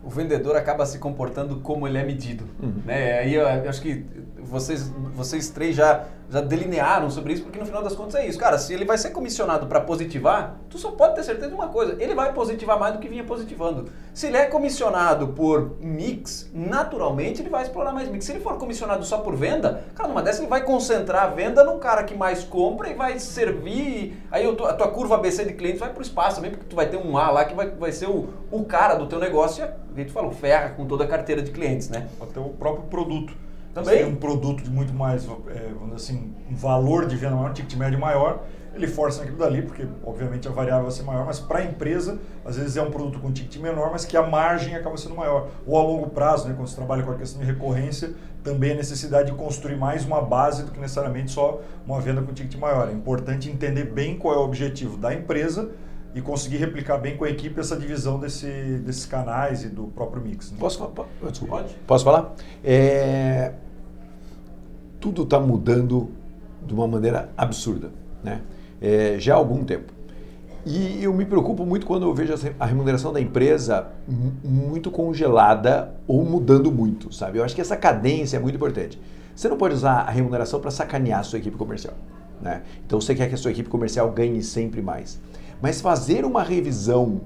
o 0.07 0.09
vendedor 0.09 0.56
acaba 0.56 0.86
se 0.86 1.00
comportando 1.00 1.57
como 1.57 1.86
ele 1.86 1.98
é 1.98 2.04
medido. 2.04 2.45
Uhum. 2.63 2.81
Né? 2.86 3.19
Aí 3.19 3.36
eu, 3.36 3.45
eu, 3.45 3.69
acho 3.69 3.81
que 3.81 4.06
vocês, 4.39 4.89
vocês 5.13 5.50
três 5.50 5.75
já, 5.75 6.06
já 6.30 6.39
delinearam 6.39 7.09
sobre 7.09 7.33
isso, 7.33 7.44
porque 7.44 7.59
no 7.59 7.65
final 7.65 7.83
das 7.83 7.94
contas 7.94 8.15
é 8.15 8.25
isso. 8.25 8.39
Cara, 8.39 8.57
se 8.57 8.74
ele 8.74 8.86
vai 8.86 8.98
ser 8.98 9.09
comissionado 9.09 9.68
para 9.68 9.81
positivar, 9.81 10.56
tu 10.69 10.77
só 10.77 10.92
pode 10.92 11.15
ter 11.15 11.24
certeza 11.24 11.50
de 11.50 11.56
uma 11.56 11.68
coisa: 11.68 12.01
ele 12.01 12.15
vai 12.15 12.31
positivar 12.31 12.80
mais 12.80 12.94
do 12.94 13.00
que 13.00 13.09
vinha 13.09 13.25
positivando. 13.25 13.89
Se 14.13 14.27
ele 14.27 14.38
é 14.38 14.45
comissionado 14.45 15.27
por 15.30 15.75
mix, 15.81 16.50
naturalmente 16.53 17.42
ele 17.42 17.50
vai 17.50 17.63
explorar 17.63 17.92
mais 17.92 18.07
mix. 18.10 18.24
Se 18.24 18.31
ele 18.31 18.39
for 18.39 18.57
comissionado 18.57 19.03
só 19.03 19.18
por 19.18 19.36
venda, 19.36 19.83
cara, 19.94 20.07
numa 20.07 20.24
dessa 20.24 20.39
ele 20.39 20.50
vai 20.50 20.63
concentrar 20.63 21.24
a 21.25 21.27
venda 21.27 21.65
no 21.65 21.80
cara 21.80 22.06
que 22.06 22.15
mais 22.15 22.45
compra 22.45 22.89
e 22.89 22.94
vai 22.94 23.19
servir. 23.19 24.24
Aí 24.31 24.50
a 24.50 24.74
tua 24.74 24.88
curva 24.88 25.15
ABC 25.15 25.44
de 25.44 25.53
clientes 25.53 25.81
vai 25.81 25.89
para 25.89 26.00
o 26.00 26.03
espaço 26.03 26.38
também, 26.38 26.51
porque 26.51 26.65
tu 26.65 26.77
vai 26.77 26.88
ter 26.88 26.95
um 26.95 27.18
A 27.18 27.30
lá 27.30 27.44
que 27.44 27.53
vai, 27.53 27.69
vai 27.71 27.92
ser 27.92 28.07
o, 28.07 28.30
o 28.50 28.63
cara 28.63 28.95
do 28.95 29.06
teu 29.06 29.19
negócio 29.19 29.68
que 30.05 30.11
tu 30.11 30.13
falou, 30.13 30.31
ferra 30.31 30.69
com 30.69 30.85
toda 30.85 31.03
a 31.03 31.07
carteira 31.07 31.41
de 31.41 31.51
clientes, 31.51 31.89
né? 31.89 32.07
Até 32.21 32.39
o 32.39 32.49
próprio 32.49 32.85
produto. 32.85 33.33
Também. 33.73 33.99
Se 33.99 34.03
um 34.05 34.15
produto 34.15 34.63
de 34.63 34.69
muito 34.71 34.94
mais, 34.94 35.23
é, 35.23 35.27
vamos 35.27 35.95
dizer 35.95 35.95
assim, 35.95 36.33
um 36.49 36.55
valor 36.55 37.05
de 37.05 37.15
venda 37.15 37.35
maior, 37.35 37.51
um 37.51 37.53
ticket 37.53 37.77
médio 37.77 37.99
maior, 37.99 38.44
ele 38.77 38.88
força 38.88 39.23
aquilo 39.23 39.38
dali, 39.38 39.61
porque 39.61 39.85
obviamente 40.03 40.47
a 40.47 40.51
variável 40.51 40.83
vai 40.83 40.91
ser 40.91 41.03
maior, 41.03 41.25
mas 41.25 41.39
para 41.39 41.60
a 41.60 41.63
empresa, 41.63 42.19
às 42.45 42.55
vezes 42.57 42.77
é 42.77 42.81
um 42.81 42.91
produto 42.91 43.19
com 43.19 43.31
ticket 43.31 43.62
menor, 43.62 43.91
mas 43.91 44.05
que 44.05 44.15
a 44.15 44.24
margem 44.25 44.75
acaba 44.75 44.95
sendo 44.98 45.15
maior. 45.15 45.50
Ou 45.65 45.77
a 45.77 45.83
longo 45.83 46.10
prazo, 46.10 46.48
né, 46.48 46.53
quando 46.55 46.67
você 46.67 46.75
trabalha 46.75 47.03
com 47.03 47.12
a 47.12 47.15
questão 47.15 47.41
de 47.41 47.48
recorrência, 47.48 48.13
também 48.43 48.72
a 48.72 48.75
necessidade 48.75 49.31
de 49.31 49.38
construir 49.38 49.75
mais 49.75 50.05
uma 50.05 50.22
base 50.22 50.63
do 50.63 50.72
que 50.72 50.79
necessariamente 50.79 51.31
só 51.31 51.62
uma 51.86 52.00
venda 52.00 52.22
com 52.22 52.33
ticket 52.33 52.60
maior. 52.60 52.88
É 52.88 52.93
importante 52.93 53.50
entender 53.50 53.86
bem 53.86 54.17
qual 54.17 54.36
é 54.36 54.38
o 54.38 54.41
objetivo 54.41 54.95
da 54.98 55.13
empresa 55.13 55.72
e 56.17 56.21
conseguir 56.21 56.57
replicar 56.57 56.97
bem 56.97 57.15
com 57.15 57.25
a 57.25 57.29
equipe 57.29 57.59
essa 57.59 57.77
divisão 57.77 58.19
desse, 58.19 58.47
desses 58.83 59.05
canais 59.05 59.63
e 59.63 59.69
do 59.69 59.83
próprio 59.83 60.19
mix. 60.19 60.51
Né? 60.51 60.57
Posso, 60.59 60.79
falar? 60.79 61.07
Desculpa. 61.29 61.57
Pode? 61.57 61.75
Posso 61.86 62.03
falar? 62.03 62.33
É... 62.63 63.53
Tudo 65.00 65.21
está 65.21 65.39
mudando 65.39 66.09
de 66.65 66.74
uma 66.74 66.88
maneira 66.88 67.29
absurda, 67.38 67.91
né? 68.24 68.41
É, 68.81 69.17
já 69.19 69.36
há 69.36 69.38
algum 69.38 69.63
tempo. 69.63 69.93
E 70.65 71.03
eu 71.03 71.13
me 71.13 71.24
preocupo 71.24 71.63
muito 71.67 71.86
quando 71.86 72.07
eu 72.07 72.13
vejo 72.15 72.33
a 72.59 72.65
remuneração 72.65 73.13
da 73.13 73.21
empresa 73.21 73.88
muito 74.43 74.89
congelada 74.89 75.93
ou 76.07 76.25
mudando 76.25 76.71
muito, 76.71 77.13
sabe? 77.13 77.38
Eu 77.38 77.43
acho 77.43 77.53
que 77.53 77.62
essa 77.62 77.77
cadência 77.77 78.38
é 78.38 78.39
muito 78.39 78.55
importante. 78.55 79.00
Você 79.36 79.47
não 79.47 79.55
pode 79.55 79.75
usar 79.75 80.00
a 80.00 80.09
remuneração 80.09 80.59
para 80.59 80.71
sacanear 80.71 81.19
a 81.19 81.24
sua 81.24 81.38
equipe 81.38 81.55
comercial. 81.55 81.93
Né? 82.41 82.63
Então 82.86 83.00
você 83.00 83.13
quer 83.13 83.29
que 83.29 83.36
a 83.36 83.38
sua 83.38 83.51
equipe 83.51 83.69
comercial 83.69 84.12
ganhe 84.12 84.41
sempre 84.41 84.81
mais. 84.81 85.19
Mas 85.61 85.81
fazer 85.81 86.25
uma 86.25 86.43
revisão 86.43 87.21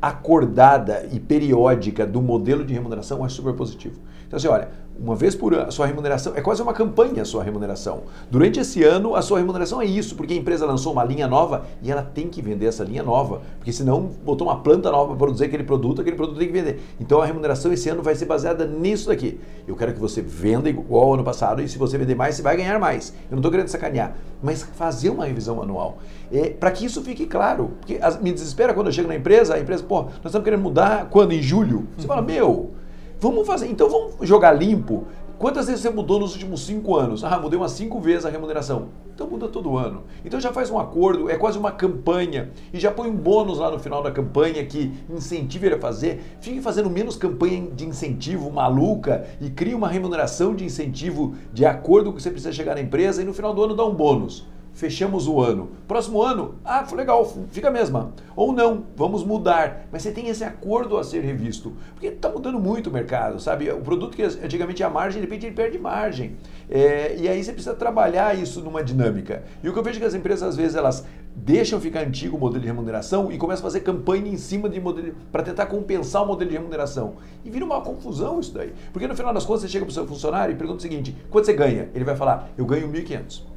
acordada 0.00 1.08
e 1.12 1.18
periódica 1.18 2.06
do 2.06 2.20
modelo 2.20 2.64
de 2.64 2.74
remuneração 2.74 3.24
é 3.24 3.28
super 3.28 3.54
positivo. 3.54 4.00
Então, 4.34 4.38
assim, 4.38 4.48
olha, 4.48 4.68
uma 4.98 5.14
vez 5.14 5.34
por 5.34 5.54
ano, 5.54 5.68
a 5.68 5.70
sua 5.70 5.86
remuneração 5.86 6.32
é 6.34 6.40
quase 6.40 6.60
uma 6.60 6.72
campanha 6.72 7.22
a 7.22 7.24
sua 7.24 7.42
remuneração. 7.44 8.02
Durante 8.30 8.58
esse 8.58 8.82
ano, 8.82 9.14
a 9.14 9.22
sua 9.22 9.38
remuneração 9.38 9.80
é 9.80 9.84
isso, 9.84 10.16
porque 10.16 10.34
a 10.34 10.36
empresa 10.36 10.66
lançou 10.66 10.92
uma 10.92 11.04
linha 11.04 11.28
nova 11.28 11.66
e 11.82 11.90
ela 11.90 12.02
tem 12.02 12.28
que 12.28 12.42
vender 12.42 12.66
essa 12.66 12.82
linha 12.82 13.02
nova, 13.02 13.42
porque 13.58 13.72
senão 13.72 14.10
botou 14.24 14.48
uma 14.48 14.60
planta 14.60 14.90
nova 14.90 15.08
para 15.08 15.16
produzir 15.16 15.44
aquele 15.44 15.62
produto, 15.62 16.00
aquele 16.00 16.16
produto 16.16 16.38
tem 16.38 16.48
que 16.48 16.52
vender. 16.52 16.80
Então 16.98 17.20
a 17.20 17.26
remuneração 17.26 17.72
esse 17.72 17.88
ano 17.88 18.02
vai 18.02 18.16
ser 18.16 18.24
baseada 18.24 18.66
nisso 18.66 19.08
daqui. 19.08 19.38
Eu 19.68 19.76
quero 19.76 19.92
que 19.92 20.00
você 20.00 20.20
venda 20.20 20.68
igual 20.68 21.04
ao 21.04 21.14
ano 21.14 21.24
passado 21.24 21.62
e 21.62 21.68
se 21.68 21.78
você 21.78 21.96
vender 21.96 22.16
mais, 22.16 22.34
você 22.34 22.42
vai 22.42 22.56
ganhar 22.56 22.78
mais. 22.78 23.10
Eu 23.30 23.32
não 23.32 23.38
estou 23.38 23.50
querendo 23.50 23.68
sacanear, 23.68 24.16
mas 24.42 24.62
fazer 24.62 25.10
uma 25.10 25.24
revisão 25.26 25.62
anual. 25.62 25.98
É, 26.32 26.50
para 26.50 26.70
que 26.70 26.84
isso 26.84 27.02
fique 27.02 27.26
claro, 27.26 27.72
porque 27.78 27.98
as, 28.00 28.20
me 28.20 28.32
desespera 28.32 28.74
quando 28.74 28.88
eu 28.88 28.92
chego 28.92 29.08
na 29.08 29.16
empresa, 29.16 29.54
a 29.54 29.60
empresa, 29.60 29.84
pô, 29.84 30.02
nós 30.02 30.26
estamos 30.26 30.44
querendo 30.44 30.62
mudar 30.62 31.08
quando? 31.10 31.32
Em 31.32 31.42
julho? 31.42 31.86
Você 31.96 32.06
fala, 32.06 32.22
meu, 32.22 32.72
Vamos 33.20 33.46
fazer, 33.46 33.68
então 33.68 33.88
vamos 33.88 34.28
jogar 34.28 34.52
limpo. 34.52 35.04
Quantas 35.38 35.66
vezes 35.66 35.82
você 35.82 35.90
mudou 35.90 36.20
nos 36.20 36.32
últimos 36.32 36.64
cinco 36.64 36.96
anos? 36.96 37.24
Ah, 37.24 37.38
mudei 37.38 37.58
umas 37.58 37.72
cinco 37.72 38.00
vezes 38.00 38.24
a 38.24 38.30
remuneração. 38.30 38.88
Então 39.14 39.26
muda 39.26 39.48
todo 39.48 39.76
ano. 39.76 40.04
Então 40.24 40.40
já 40.40 40.52
faz 40.52 40.70
um 40.70 40.78
acordo, 40.78 41.28
é 41.28 41.36
quase 41.36 41.58
uma 41.58 41.72
campanha. 41.72 42.50
E 42.72 42.78
já 42.78 42.90
põe 42.90 43.10
um 43.10 43.16
bônus 43.16 43.58
lá 43.58 43.70
no 43.70 43.78
final 43.78 44.02
da 44.02 44.10
campanha 44.10 44.64
que 44.64 44.92
incentiva 45.10 45.66
ele 45.66 45.74
a 45.74 45.80
fazer. 45.80 46.22
Fique 46.40 46.60
fazendo 46.60 46.88
menos 46.88 47.16
campanha 47.16 47.68
de 47.74 47.84
incentivo 47.84 48.50
maluca 48.50 49.26
e 49.40 49.50
crie 49.50 49.74
uma 49.74 49.88
remuneração 49.88 50.54
de 50.54 50.64
incentivo 50.64 51.34
de 51.52 51.66
acordo 51.66 52.10
com 52.10 52.16
que 52.16 52.22
você 52.22 52.30
precisa 52.30 52.52
chegar 52.52 52.76
na 52.76 52.80
empresa 52.80 53.20
e 53.20 53.24
no 53.24 53.34
final 53.34 53.52
do 53.52 53.64
ano 53.64 53.74
dá 53.74 53.84
um 53.84 53.94
bônus 53.94 54.46
fechamos 54.74 55.26
o 55.26 55.40
ano. 55.40 55.70
Próximo 55.86 56.20
ano, 56.20 56.56
ah, 56.64 56.84
legal, 56.92 57.24
fica 57.50 57.68
a 57.68 57.70
mesma. 57.70 58.12
Ou 58.36 58.52
não, 58.52 58.84
vamos 58.96 59.24
mudar. 59.24 59.86
Mas 59.90 60.02
você 60.02 60.10
tem 60.10 60.28
esse 60.28 60.44
acordo 60.44 60.98
a 60.98 61.04
ser 61.04 61.20
revisto. 61.20 61.72
Porque 61.94 62.08
está 62.08 62.28
mudando 62.28 62.58
muito 62.58 62.90
o 62.90 62.92
mercado, 62.92 63.40
sabe? 63.40 63.70
O 63.70 63.80
produto 63.80 64.16
que 64.16 64.22
antigamente 64.22 64.78
tinha 64.78 64.90
margem, 64.90 65.20
de 65.20 65.26
repente 65.26 65.46
ele 65.46 65.54
perde 65.54 65.78
margem. 65.78 66.36
É, 66.68 67.16
e 67.16 67.28
aí 67.28 67.42
você 67.42 67.52
precisa 67.52 67.74
trabalhar 67.74 68.36
isso 68.36 68.60
numa 68.60 68.82
dinâmica. 68.82 69.44
E 69.62 69.68
o 69.68 69.72
que 69.72 69.78
eu 69.78 69.82
vejo 69.82 69.98
é 69.98 70.00
que 70.00 70.06
as 70.06 70.14
empresas, 70.14 70.48
às 70.48 70.56
vezes, 70.56 70.76
elas 70.76 71.06
deixam 71.36 71.80
ficar 71.80 72.00
antigo 72.00 72.36
o 72.36 72.40
modelo 72.40 72.60
de 72.60 72.66
remuneração 72.66 73.30
e 73.30 73.38
começam 73.38 73.62
a 73.62 73.70
fazer 73.70 73.80
campanha 73.80 74.28
em 74.28 74.36
cima 74.36 74.68
de 74.68 74.80
modelo 74.80 75.14
para 75.30 75.42
tentar 75.42 75.66
compensar 75.66 76.22
o 76.22 76.26
modelo 76.26 76.50
de 76.50 76.56
remuneração. 76.56 77.14
E 77.44 77.50
vira 77.50 77.64
uma 77.64 77.80
confusão 77.80 78.40
isso 78.40 78.52
daí. 78.52 78.72
Porque 78.92 79.06
no 79.06 79.16
final 79.16 79.32
das 79.32 79.44
contas 79.44 79.62
você 79.62 79.68
chega 79.68 79.84
para 79.84 79.90
o 79.90 79.94
seu 79.94 80.06
funcionário 80.06 80.52
e 80.52 80.56
pergunta 80.56 80.78
o 80.78 80.82
seguinte: 80.82 81.16
quanto 81.30 81.44
você 81.44 81.52
ganha? 81.52 81.88
Ele 81.94 82.04
vai 82.04 82.16
falar: 82.16 82.50
eu 82.56 82.64
ganho 82.64 82.90
1.500. 82.90 83.53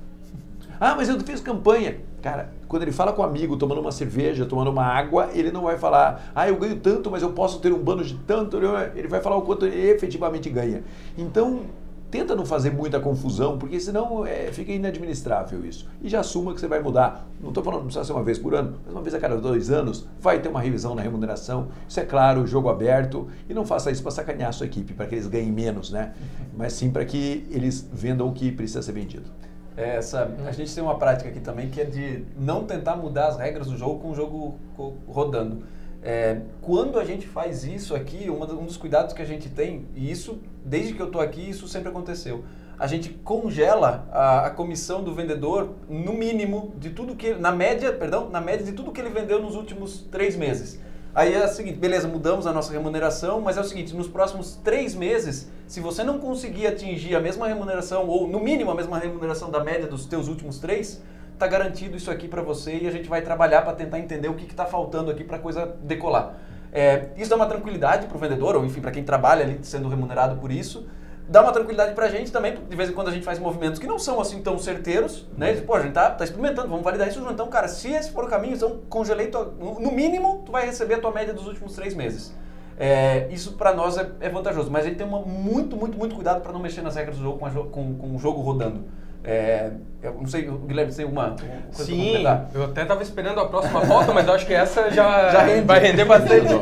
Ah, 0.80 0.96
mas 0.96 1.10
eu 1.10 1.20
fiz 1.22 1.42
campanha. 1.42 1.98
Cara, 2.22 2.52
quando 2.68 2.84
ele 2.84 2.92
fala 2.92 3.14
com 3.14 3.22
um 3.22 3.26
amigo, 3.26 3.58
tomando 3.58 3.82
uma 3.82 3.92
cerveja, 3.92 4.46
tomando 4.46 4.70
uma 4.70 4.84
água, 4.84 5.30
ele 5.34 5.52
não 5.52 5.64
vai 5.64 5.78
falar, 5.78 6.32
ah, 6.36 6.48
eu 6.48 6.58
ganho 6.58 6.78
tanto, 6.78 7.10
mas 7.10 7.22
eu 7.22 7.32
posso 7.32 7.60
ter 7.60 7.72
um 7.72 7.80
bônus 7.80 8.08
de 8.08 8.16
tanto. 8.16 8.58
Ele 8.96 9.08
vai 9.08 9.22
falar 9.22 9.38
o 9.38 9.42
quanto 9.44 9.66
ele 9.66 9.90
efetivamente 9.90 10.50
ganha. 10.50 10.84
Então, 11.18 11.62
tenta 12.10 12.36
não 12.36 12.46
fazer 12.46 12.72
muita 12.72 13.00
confusão, 13.00 13.58
porque 13.58 13.80
senão 13.80 14.26
é, 14.26 14.52
fica 14.52 14.72
inadministrável 14.72 15.66
isso. 15.66 15.88
E 16.02 16.10
já 16.10 16.22
assuma 16.22 16.54
que 16.54 16.60
você 16.60 16.68
vai 16.68 16.82
mudar. 16.82 17.28
Não 17.42 17.50
estou 17.50 17.64
falando 17.64 17.82
que 17.82 17.86
precisa 17.88 18.06
ser 18.06 18.14
uma 18.14 18.24
vez 18.24 18.40
por 18.40 18.56
ano, 18.56 18.78
mas 18.86 18.94
uma 18.94 19.02
vez 19.02 19.14
a 19.14 19.20
cada 19.20 19.38
dois 19.38 19.70
anos 19.70 20.08
vai 20.20 20.40
ter 20.40 20.50
uma 20.50 20.62
revisão 20.62 20.96
na 20.96 21.02
remuneração. 21.02 21.68
Isso 21.88 22.00
é 22.00 22.06
claro, 22.06 22.48
jogo 22.48 22.70
aberto. 22.70 23.28
E 23.50 23.54
não 23.54 23.66
faça 23.66 23.92
isso 23.92 24.02
para 24.02 24.12
sacanear 24.12 24.50
a 24.50 24.54
sua 24.54 24.66
equipe, 24.66 24.94
para 24.94 25.06
que 25.06 25.16
eles 25.16 25.28
ganhem 25.28 25.52
menos, 25.52 25.92
né? 25.92 26.14
Mas 26.56 26.74
sim 26.74 26.90
para 26.90 27.04
que 27.06 27.46
eles 27.52 27.88
vendam 27.92 28.28
o 28.28 28.34
que 28.34 28.52
precisa 28.52 28.82
ser 28.82 28.94
vendido. 28.94 29.30
É 29.78 29.98
essa, 29.98 30.36
a 30.48 30.52
gente 30.52 30.74
tem 30.74 30.84
uma 30.84 30.98
prática 30.98 31.30
aqui 31.30 31.40
também 31.40 31.70
que 31.70 31.80
é 31.80 31.86
de 31.86 32.26
não 32.36 32.64
tentar 32.64 32.96
mudar 32.96 33.28
as 33.28 33.38
regras 33.38 33.68
do 33.68 33.78
jogo 33.78 34.00
com 34.00 34.10
o 34.10 34.16
jogo 34.16 34.60
rodando. 35.08 35.64
É, 36.02 36.42
quando 36.62 37.00
a 37.00 37.06
gente 37.06 37.28
faz 37.28 37.64
isso 37.64 37.94
aqui, 37.94 38.28
uma, 38.28 38.52
um 38.54 38.66
dos 38.66 38.76
cuidados 38.76 39.14
que 39.14 39.22
a 39.22 39.26
gente 39.26 39.50
tem, 39.50 39.86
e 39.96 40.10
isso, 40.10 40.40
desde 40.66 40.96
que 40.96 41.00
eu 41.00 41.06
estou 41.06 41.22
aqui, 41.22 41.48
isso 41.48 41.68
sempre 41.68 41.90
aconteceu, 41.90 42.44
a 42.80 42.88
gente 42.88 43.10
congela 43.10 44.08
a, 44.12 44.48
a, 44.48 44.50
comissão 44.50 45.04
do 45.04 45.14
vendedor 45.14 45.70
no 45.88 46.14
mínimo 46.14 46.74
de 46.80 46.90
tudo 46.90 47.16
que, 47.16 47.34
na 47.34 47.52
média, 47.52 47.94
perdão, 47.94 48.30
na 48.30 48.42
média 48.42 48.66
de 48.66 48.72
tudo 48.72 48.92
que 48.92 49.00
ele 49.00 49.10
vendeu 49.10 49.40
nos 49.42 49.56
últimos 49.56 50.02
três 50.12 50.36
meses. 50.36 50.80
Aí 51.18 51.34
é 51.34 51.44
o 51.44 51.48
seguinte, 51.48 51.80
beleza, 51.80 52.08
mudamos 52.08 52.46
a 52.46 52.54
nossa 52.54 52.72
remuneração, 52.72 53.42
mas 53.42 53.58
é 53.58 53.62
o 53.62 53.64
seguinte, 53.64 53.92
nos 53.96 54.08
próximos 54.08 54.56
três 54.64 54.94
meses, 54.94 55.52
se 55.66 55.80
você 55.80 56.04
não 56.04 56.20
conseguir 56.20 56.68
atingir 56.68 57.16
a 57.16 57.20
mesma 57.20 57.48
remuneração, 57.48 58.06
ou 58.08 58.28
no 58.28 58.40
mínimo 58.40 58.70
a 58.70 58.76
mesma 58.76 59.00
remuneração 59.00 59.50
da 59.50 59.64
média 59.64 59.88
dos 59.88 60.06
teus 60.06 60.28
últimos 60.28 60.60
três, 60.60 61.02
tá 61.40 61.48
garantido 61.48 61.98
isso 61.98 62.12
aqui 62.12 62.28
para 62.28 62.44
você 62.44 62.78
e 62.84 62.88
a 62.88 62.92
gente 62.92 63.10
vai 63.10 63.24
trabalhar 63.24 63.64
para 63.64 63.74
tentar 63.74 63.98
entender 63.98 64.28
o 64.28 64.36
que 64.36 64.46
está 64.46 64.68
faltando 64.68 65.10
aqui 65.10 65.24
para 65.24 65.38
a 65.38 65.40
coisa 65.40 65.76
decolar. 65.82 66.36
É, 66.72 67.08
isso 67.18 67.32
dá 67.32 67.36
uma 67.36 67.48
tranquilidade 67.48 68.06
para 68.06 68.16
o 68.16 68.20
vendedor, 68.20 68.56
ou 68.56 68.64
enfim, 68.64 68.80
para 68.80 68.92
quem 68.92 69.04
trabalha 69.04 69.44
ali 69.44 69.58
sendo 69.64 69.90
remunerado 69.90 70.40
por 70.40 70.52
isso, 70.52 70.86
dá 71.28 71.42
uma 71.42 71.52
tranquilidade 71.52 71.94
pra 71.94 72.10
gente 72.10 72.32
também, 72.32 72.56
de 72.56 72.76
vez 72.76 72.90
em 72.90 72.94
quando 72.94 73.10
a 73.10 73.12
gente 73.12 73.24
faz 73.24 73.38
movimentos 73.38 73.80
que 73.80 73.88
não 73.88 74.00
são 74.00 74.20
assim 74.20 74.42
tão 74.42 74.58
certeiros, 74.58 75.28
né? 75.38 75.54
Pô, 75.62 75.76
a 75.76 75.82
gente 75.82 75.94
tá, 75.94 76.10
tá 76.10 76.24
experimentando, 76.24 76.70
vamos 76.70 76.84
validar 76.84 77.08
isso 77.08 77.20
junto. 77.20 77.34
Então, 77.34 77.48
cara, 77.48 77.68
se 77.68 77.92
esse 77.92 78.12
for 78.12 78.24
o 78.24 78.28
caminho, 78.28 78.56
então 78.56 78.80
congelei, 78.90 79.28
tua, 79.28 79.46
no 79.46 79.92
mínimo, 79.92 80.44
tu 80.46 80.52
vai 80.52 80.66
receber 80.66 80.96
a 80.96 81.00
tua 81.00 81.12
média 81.12 81.34
dos 81.34 81.46
últimos 81.48 81.74
três 81.76 81.94
meses. 81.94 82.34
É, 82.80 83.28
isso 83.32 83.54
para 83.54 83.74
nós 83.74 83.98
é, 83.98 84.08
é, 84.20 84.30
vantajoso, 84.30 84.70
mas 84.70 84.86
ele 84.86 84.96
tem 84.96 85.06
uma, 85.06 85.20
muito, 85.20 85.76
muito, 85.76 85.98
muito 85.98 86.14
cuidado 86.14 86.42
para 86.42 86.54
não 86.54 86.60
mexer 86.60 86.84
nas 86.84 86.96
regras 86.96 87.18
do 87.18 87.24
jogo 87.24 87.40
com, 87.40 87.70
com, 87.70 87.96
com 87.96 88.16
o 88.16 88.20
jogo 88.20 88.40
rodando. 88.42 88.86
É, 89.30 89.72
eu 90.02 90.14
não 90.14 90.26
sei, 90.26 90.44
Guilherme, 90.44 90.94
tem 90.94 91.04
alguma 91.04 91.32
coisa 91.32 91.84
Sim, 91.84 92.24
eu 92.54 92.64
até 92.64 92.84
estava 92.84 93.04
esperando 93.04 93.42
a 93.42 93.46
próxima 93.46 93.82
volta, 93.82 94.14
mas 94.14 94.30
acho 94.30 94.46
que 94.46 94.54
essa 94.54 94.90
já, 94.90 95.28
já 95.32 95.42
rende. 95.42 95.68
vai 95.68 95.80
render 95.82 96.06
bastante. 96.06 96.54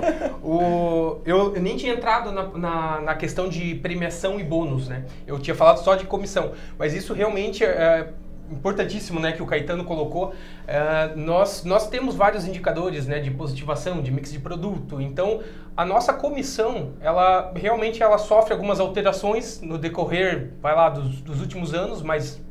o, 0.44 1.22
eu, 1.24 1.54
eu, 1.54 1.62
nem 1.62 1.78
tinha 1.78 1.94
entrado 1.94 2.32
na, 2.32 2.48
na, 2.58 3.02
na, 3.02 3.16
questão 3.16 3.48
de 3.48 3.76
premiação 3.76 4.40
e 4.40 4.44
bônus, 4.44 4.88
né? 4.88 5.06
Eu 5.28 5.38
tinha 5.38 5.54
falado 5.54 5.78
só 5.78 5.94
de 5.94 6.06
comissão, 6.06 6.54
mas 6.76 6.96
isso 6.96 7.14
realmente 7.14 7.64
é 7.64 8.10
importantíssimo, 8.52 9.20
né, 9.20 9.32
que 9.32 9.42
o 9.42 9.46
Caetano 9.46 9.84
colocou. 9.84 10.34
É, 10.68 11.16
nós, 11.16 11.64
nós 11.64 11.88
temos 11.88 12.16
vários 12.16 12.48
indicadores, 12.48 13.06
né, 13.08 13.20
de 13.20 13.32
positivação, 13.32 14.02
de 14.02 14.12
mix 14.12 14.32
de 14.32 14.40
produto. 14.40 15.02
Então, 15.02 15.42
a 15.76 15.86
nossa 15.86 16.14
comissão, 16.14 16.94
ela 17.02 17.52
realmente 17.56 18.02
ela 18.02 18.18
sofre 18.18 18.54
algumas 18.54 18.80
alterações 18.80 19.62
no 19.62 19.78
decorrer, 19.78 20.54
vai 20.62 20.76
lá, 20.76 20.90
dos, 20.90 21.22
dos 21.22 21.42
últimos 21.42 21.74
anos, 21.74 22.02
mas 22.02 22.44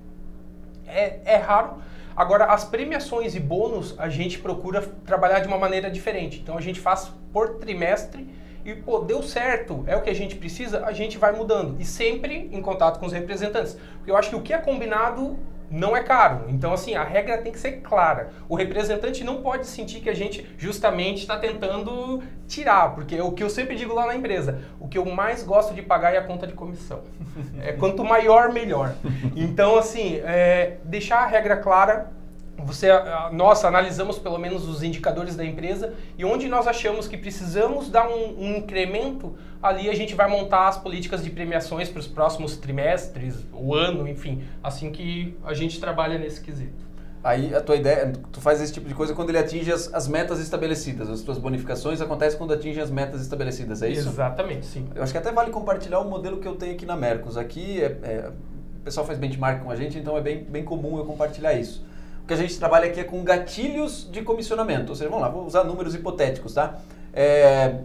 é, 0.86 1.20
é 1.24 1.36
raro. 1.36 1.78
Agora, 2.16 2.46
as 2.46 2.64
premiações 2.64 3.34
e 3.34 3.40
bônus, 3.40 3.94
a 3.98 4.08
gente 4.08 4.38
procura 4.38 4.80
trabalhar 5.04 5.40
de 5.40 5.48
uma 5.48 5.58
maneira 5.58 5.90
diferente. 5.90 6.40
Então, 6.40 6.56
a 6.56 6.60
gente 6.60 6.78
faz 6.78 7.10
por 7.32 7.56
trimestre 7.56 8.28
e, 8.64 8.74
pô, 8.74 9.00
deu 9.00 9.22
certo, 9.22 9.84
é 9.86 9.96
o 9.96 10.00
que 10.00 10.08
a 10.08 10.14
gente 10.14 10.36
precisa, 10.36 10.86
a 10.86 10.92
gente 10.92 11.18
vai 11.18 11.32
mudando. 11.32 11.80
E 11.80 11.84
sempre 11.84 12.48
em 12.52 12.62
contato 12.62 12.98
com 12.98 13.06
os 13.06 13.12
representantes. 13.12 13.76
Porque 13.96 14.10
eu 14.10 14.16
acho 14.16 14.30
que 14.30 14.36
o 14.36 14.40
que 14.40 14.52
é 14.52 14.58
combinado 14.58 15.38
não 15.70 15.96
é 15.96 16.02
caro. 16.02 16.44
Então, 16.48 16.72
assim, 16.72 16.94
a 16.94 17.04
regra 17.04 17.38
tem 17.38 17.52
que 17.52 17.58
ser 17.58 17.80
clara. 17.80 18.30
O 18.48 18.54
representante 18.54 19.24
não 19.24 19.42
pode 19.42 19.66
sentir 19.66 20.00
que 20.00 20.10
a 20.10 20.14
gente 20.14 20.46
justamente 20.58 21.20
está 21.20 21.38
tentando 21.38 22.22
tirar, 22.46 22.94
porque 22.94 23.16
é 23.16 23.22
o 23.22 23.32
que 23.32 23.42
eu 23.42 23.50
sempre 23.50 23.76
digo 23.76 23.94
lá 23.94 24.06
na 24.06 24.14
empresa, 24.14 24.60
o 24.78 24.88
que 24.88 24.98
eu 24.98 25.04
mais 25.04 25.42
gosto 25.42 25.74
de 25.74 25.82
pagar 25.82 26.14
é 26.14 26.18
a 26.18 26.22
conta 26.22 26.46
de 26.46 26.52
comissão. 26.52 27.02
É, 27.60 27.72
quanto 27.72 28.04
maior, 28.04 28.52
melhor. 28.52 28.94
Então, 29.34 29.76
assim, 29.78 30.20
é, 30.24 30.78
deixar 30.84 31.20
a 31.20 31.26
regra 31.26 31.56
clara, 31.56 32.12
você, 32.58 32.88
nós 33.32 33.64
analisamos 33.64 34.18
pelo 34.18 34.38
menos 34.38 34.68
os 34.68 34.82
indicadores 34.82 35.34
da 35.36 35.44
empresa 35.44 35.94
e 36.16 36.24
onde 36.24 36.48
nós 36.48 36.66
achamos 36.66 37.08
que 37.08 37.16
precisamos 37.16 37.88
dar 37.88 38.08
um, 38.08 38.38
um 38.38 38.56
incremento, 38.56 39.34
ali 39.62 39.90
a 39.90 39.94
gente 39.94 40.14
vai 40.14 40.28
montar 40.28 40.68
as 40.68 40.78
políticas 40.78 41.22
de 41.24 41.30
premiações 41.30 41.88
para 41.88 42.00
os 42.00 42.06
próximos 42.06 42.56
trimestres, 42.56 43.44
o 43.52 43.74
ano, 43.74 44.06
enfim, 44.08 44.44
assim 44.62 44.90
que 44.92 45.36
a 45.44 45.52
gente 45.52 45.80
trabalha 45.80 46.18
nesse 46.18 46.40
quesito. 46.40 46.84
Aí 47.24 47.54
a 47.54 47.60
tua 47.60 47.76
ideia, 47.76 48.12
tu 48.30 48.38
faz 48.38 48.60
esse 48.60 48.70
tipo 48.70 48.86
de 48.86 48.94
coisa 48.94 49.14
quando 49.14 49.30
ele 49.30 49.38
atinge 49.38 49.72
as, 49.72 49.92
as 49.94 50.06
metas 50.06 50.38
estabelecidas, 50.40 51.08
as 51.08 51.22
tuas 51.22 51.38
bonificações 51.38 52.02
acontecem 52.02 52.36
quando 52.38 52.52
atinge 52.52 52.78
as 52.78 52.90
metas 52.90 53.22
estabelecidas, 53.22 53.82
é 53.82 53.88
isso? 53.88 54.10
Exatamente, 54.10 54.66
sim. 54.66 54.86
Eu 54.94 55.02
acho 55.02 55.10
que 55.10 55.16
até 55.16 55.32
vale 55.32 55.50
compartilhar 55.50 56.00
o 56.00 56.08
modelo 56.08 56.36
que 56.36 56.46
eu 56.46 56.54
tenho 56.54 56.74
aqui 56.74 56.84
na 56.84 56.94
Mercos. 56.94 57.38
Aqui 57.38 57.82
é, 57.82 57.98
é, 58.02 58.30
o 58.78 58.84
pessoal 58.84 59.06
faz 59.06 59.18
benchmark 59.18 59.62
com 59.62 59.70
a 59.70 59.76
gente, 59.76 59.98
então 59.98 60.18
é 60.18 60.20
bem, 60.20 60.44
bem 60.44 60.64
comum 60.64 60.98
eu 60.98 61.06
compartilhar 61.06 61.54
isso. 61.54 61.82
O 62.24 62.26
que 62.26 62.32
a 62.32 62.36
gente 62.38 62.58
trabalha 62.58 62.86
aqui 62.86 62.98
é 62.98 63.04
com 63.04 63.22
gatilhos 63.22 64.08
de 64.10 64.22
comissionamento. 64.22 64.88
Ou 64.92 64.96
seja, 64.96 65.10
vamos 65.10 65.22
lá, 65.22 65.28
vou 65.28 65.44
usar 65.44 65.62
números 65.62 65.94
hipotéticos, 65.94 66.54
tá? 66.54 66.78
É, 67.12 67.80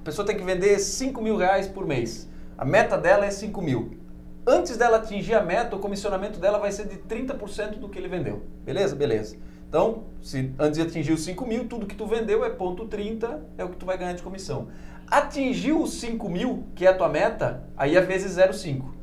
a 0.00 0.04
pessoa 0.04 0.26
tem 0.26 0.36
que 0.36 0.42
vender 0.42 0.80
5 0.80 1.22
mil 1.22 1.36
reais 1.36 1.68
por 1.68 1.86
mês. 1.86 2.28
A 2.58 2.64
meta 2.64 2.98
dela 2.98 3.24
é 3.24 3.30
5 3.30 3.62
mil. 3.62 3.96
Antes 4.44 4.76
dela 4.76 4.96
atingir 4.96 5.34
a 5.34 5.42
meta, 5.44 5.76
o 5.76 5.78
comissionamento 5.78 6.40
dela 6.40 6.58
vai 6.58 6.72
ser 6.72 6.88
de 6.88 6.96
30% 6.96 7.78
do 7.78 7.88
que 7.88 8.00
ele 8.00 8.08
vendeu. 8.08 8.42
Beleza? 8.64 8.96
Beleza. 8.96 9.36
Então, 9.68 10.02
se 10.20 10.52
antes 10.58 10.76
de 10.76 10.84
atingir 10.84 11.12
os 11.12 11.20
5 11.20 11.46
mil, 11.46 11.68
tudo 11.68 11.86
que 11.86 11.94
tu 11.94 12.04
vendeu 12.04 12.44
é 12.44 12.50
ponto 12.50 12.84
30, 12.86 13.44
é 13.56 13.62
o 13.62 13.68
que 13.68 13.76
tu 13.76 13.86
vai 13.86 13.96
ganhar 13.96 14.14
de 14.14 14.22
comissão. 14.24 14.66
Atingiu 15.06 15.80
os 15.80 16.00
5 16.00 16.28
mil, 16.28 16.64
que 16.74 16.84
é 16.84 16.88
a 16.88 16.94
tua 16.94 17.08
meta, 17.08 17.62
aí 17.76 17.96
é 17.96 18.00
vezes 18.00 18.36
0,5. 18.36 18.97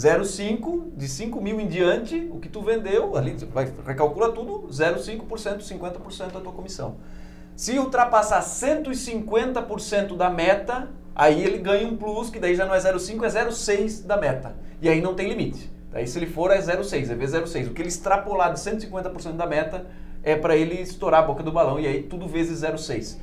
0,5, 0.00 0.96
de 0.96 1.06
5 1.06 1.40
mil 1.42 1.60
em 1.60 1.66
diante, 1.66 2.26
o 2.32 2.38
que 2.38 2.48
tu 2.48 2.62
vendeu, 2.62 3.14
ali 3.18 3.32
vai, 3.52 3.70
recalcula 3.86 4.32
tudo, 4.32 4.66
0,5%, 4.68 5.60
50% 5.60 6.32
da 6.32 6.40
tua 6.40 6.52
comissão. 6.52 6.96
Se 7.54 7.78
ultrapassar 7.78 8.40
150% 8.40 10.16
da 10.16 10.30
meta, 10.30 10.88
aí 11.14 11.44
ele 11.44 11.58
ganha 11.58 11.86
um 11.86 11.98
plus, 11.98 12.30
que 12.30 12.38
daí 12.38 12.54
já 12.54 12.64
não 12.64 12.74
é 12.74 12.78
0,5, 12.78 13.22
é 13.24 13.28
0,6 13.28 14.06
da 14.06 14.16
meta. 14.16 14.56
E 14.80 14.88
aí 14.88 15.02
não 15.02 15.14
tem 15.14 15.28
limite. 15.28 15.70
Daí 15.92 16.06
se 16.06 16.18
ele 16.18 16.26
for 16.26 16.50
é 16.50 16.58
0,6, 16.58 17.10
é 17.10 17.14
vezes 17.14 17.38
0,6. 17.38 17.66
O 17.66 17.74
que 17.74 17.82
ele 17.82 17.88
extrapolar 17.88 18.54
de 18.54 18.58
150% 18.58 19.32
da 19.32 19.46
meta 19.46 19.84
é 20.22 20.34
para 20.34 20.56
ele 20.56 20.80
estourar 20.80 21.24
a 21.24 21.26
boca 21.26 21.42
do 21.42 21.52
balão, 21.52 21.78
e 21.78 21.86
aí 21.86 22.02
tudo 22.02 22.26
vezes 22.26 22.62
0,6. 22.62 23.18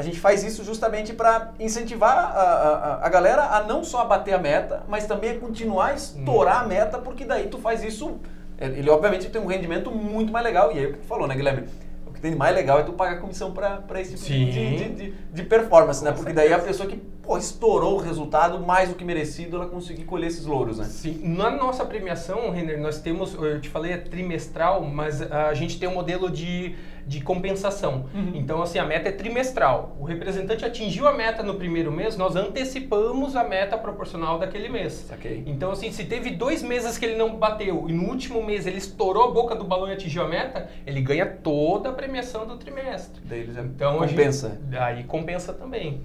A 0.00 0.02
gente 0.02 0.18
faz 0.18 0.42
isso 0.42 0.64
justamente 0.64 1.12
para 1.12 1.52
incentivar 1.60 2.16
a, 2.16 2.40
a, 2.40 3.06
a, 3.06 3.08
galera 3.10 3.42
a 3.54 3.64
não 3.64 3.84
só 3.84 4.02
bater 4.02 4.32
a 4.32 4.38
meta, 4.38 4.82
mas 4.88 5.06
também 5.06 5.32
a 5.32 5.38
continuar 5.38 5.88
a 5.88 5.92
estourar 5.92 6.62
a 6.62 6.66
meta, 6.66 6.96
porque 6.96 7.22
daí 7.22 7.48
tu 7.48 7.58
faz 7.58 7.84
isso. 7.84 8.18
É, 8.56 8.64
ele 8.64 8.88
obviamente 8.88 9.28
tem 9.28 9.38
um 9.38 9.44
rendimento 9.44 9.90
muito 9.90 10.32
mais 10.32 10.42
legal. 10.42 10.72
E 10.72 10.78
aí 10.78 10.86
o 10.86 10.92
que 10.94 11.00
tu 11.00 11.06
falou, 11.06 11.28
né, 11.28 11.34
Guilherme? 11.34 11.66
O 12.06 12.12
que 12.12 12.18
tem 12.18 12.30
de 12.30 12.36
mais 12.38 12.54
legal 12.54 12.80
é 12.80 12.82
tu 12.82 12.94
pagar 12.94 13.20
comissão 13.20 13.52
para 13.52 14.00
esse 14.00 14.14
tipo 14.14 14.24
de, 14.24 14.50
de, 14.50 14.88
de, 14.88 15.14
de, 15.34 15.42
performance, 15.42 16.02
né? 16.02 16.12
Porque 16.12 16.32
daí 16.32 16.50
a 16.50 16.58
pessoa 16.58 16.88
que 16.88 16.96
pô, 17.22 17.36
estourou 17.36 17.96
o 17.96 17.98
resultado, 17.98 18.58
mais 18.60 18.88
do 18.88 18.94
que 18.94 19.04
merecido, 19.04 19.56
ela 19.56 19.66
conseguir 19.66 20.04
colher 20.04 20.28
esses 20.28 20.46
louros, 20.46 20.78
né? 20.78 20.84
Sim, 20.84 21.20
na 21.22 21.50
nossa 21.50 21.84
premiação, 21.84 22.50
Renner, 22.50 22.80
nós 22.80 23.00
temos, 23.00 23.34
eu 23.34 23.60
te 23.60 23.68
falei, 23.68 23.92
é 23.92 23.96
trimestral, 23.96 24.82
mas 24.82 25.20
a 25.22 25.54
gente 25.54 25.78
tem 25.78 25.88
um 25.88 25.94
modelo 25.94 26.30
de, 26.30 26.74
de 27.06 27.20
compensação. 27.20 28.06
Uhum. 28.14 28.32
Então, 28.34 28.62
assim, 28.62 28.78
a 28.78 28.84
meta 28.84 29.08
é 29.08 29.12
trimestral. 29.12 29.96
O 30.00 30.04
representante 30.04 30.64
atingiu 30.64 31.06
a 31.06 31.12
meta 31.12 31.42
no 31.42 31.54
primeiro 31.54 31.92
mês, 31.92 32.16
nós 32.16 32.36
antecipamos 32.36 33.36
a 33.36 33.44
meta 33.44 33.76
proporcional 33.76 34.38
daquele 34.38 34.68
mês. 34.68 35.08
Okay. 35.12 35.42
Então, 35.46 35.70
assim, 35.70 35.92
se 35.92 36.04
teve 36.04 36.30
dois 36.30 36.62
meses 36.62 36.96
que 36.96 37.04
ele 37.04 37.16
não 37.16 37.36
bateu 37.36 37.86
e 37.88 37.92
no 37.92 38.08
último 38.08 38.42
mês 38.42 38.66
ele 38.66 38.78
estourou 38.78 39.24
a 39.24 39.30
boca 39.30 39.54
do 39.54 39.64
balão 39.64 39.88
e 39.88 39.92
atingiu 39.92 40.22
a 40.22 40.28
meta, 40.28 40.68
ele 40.86 41.00
ganha 41.00 41.26
toda 41.26 41.90
a 41.90 41.92
premiação 41.92 42.46
do 42.46 42.56
trimestre. 42.56 43.20
Daí 43.24 43.40
ele 43.40 43.52
já 43.52 43.62
então, 43.62 43.98
compensa. 43.98 44.58
Gente, 44.64 44.78
aí 44.78 45.04
compensa 45.04 45.52
também. 45.52 46.00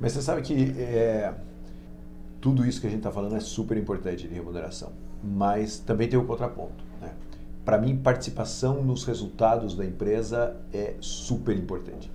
Mas 0.00 0.12
você 0.12 0.22
sabe 0.22 0.40
que 0.40 0.54
é, 0.80 1.34
tudo 2.40 2.66
isso 2.66 2.80
que 2.80 2.86
a 2.86 2.90
gente 2.90 3.00
está 3.00 3.12
falando 3.12 3.36
é 3.36 3.40
super 3.40 3.76
importante 3.76 4.26
de 4.26 4.34
remuneração. 4.34 4.92
Mas 5.22 5.78
também 5.78 6.08
tem 6.08 6.18
o 6.18 6.22
um 6.22 6.26
contraponto. 6.26 6.82
Né? 7.00 7.12
Para 7.64 7.76
mim, 7.76 7.96
participação 7.96 8.82
nos 8.82 9.04
resultados 9.04 9.76
da 9.76 9.84
empresa 9.84 10.56
é 10.72 10.94
super 11.00 11.54
importante. 11.54 12.10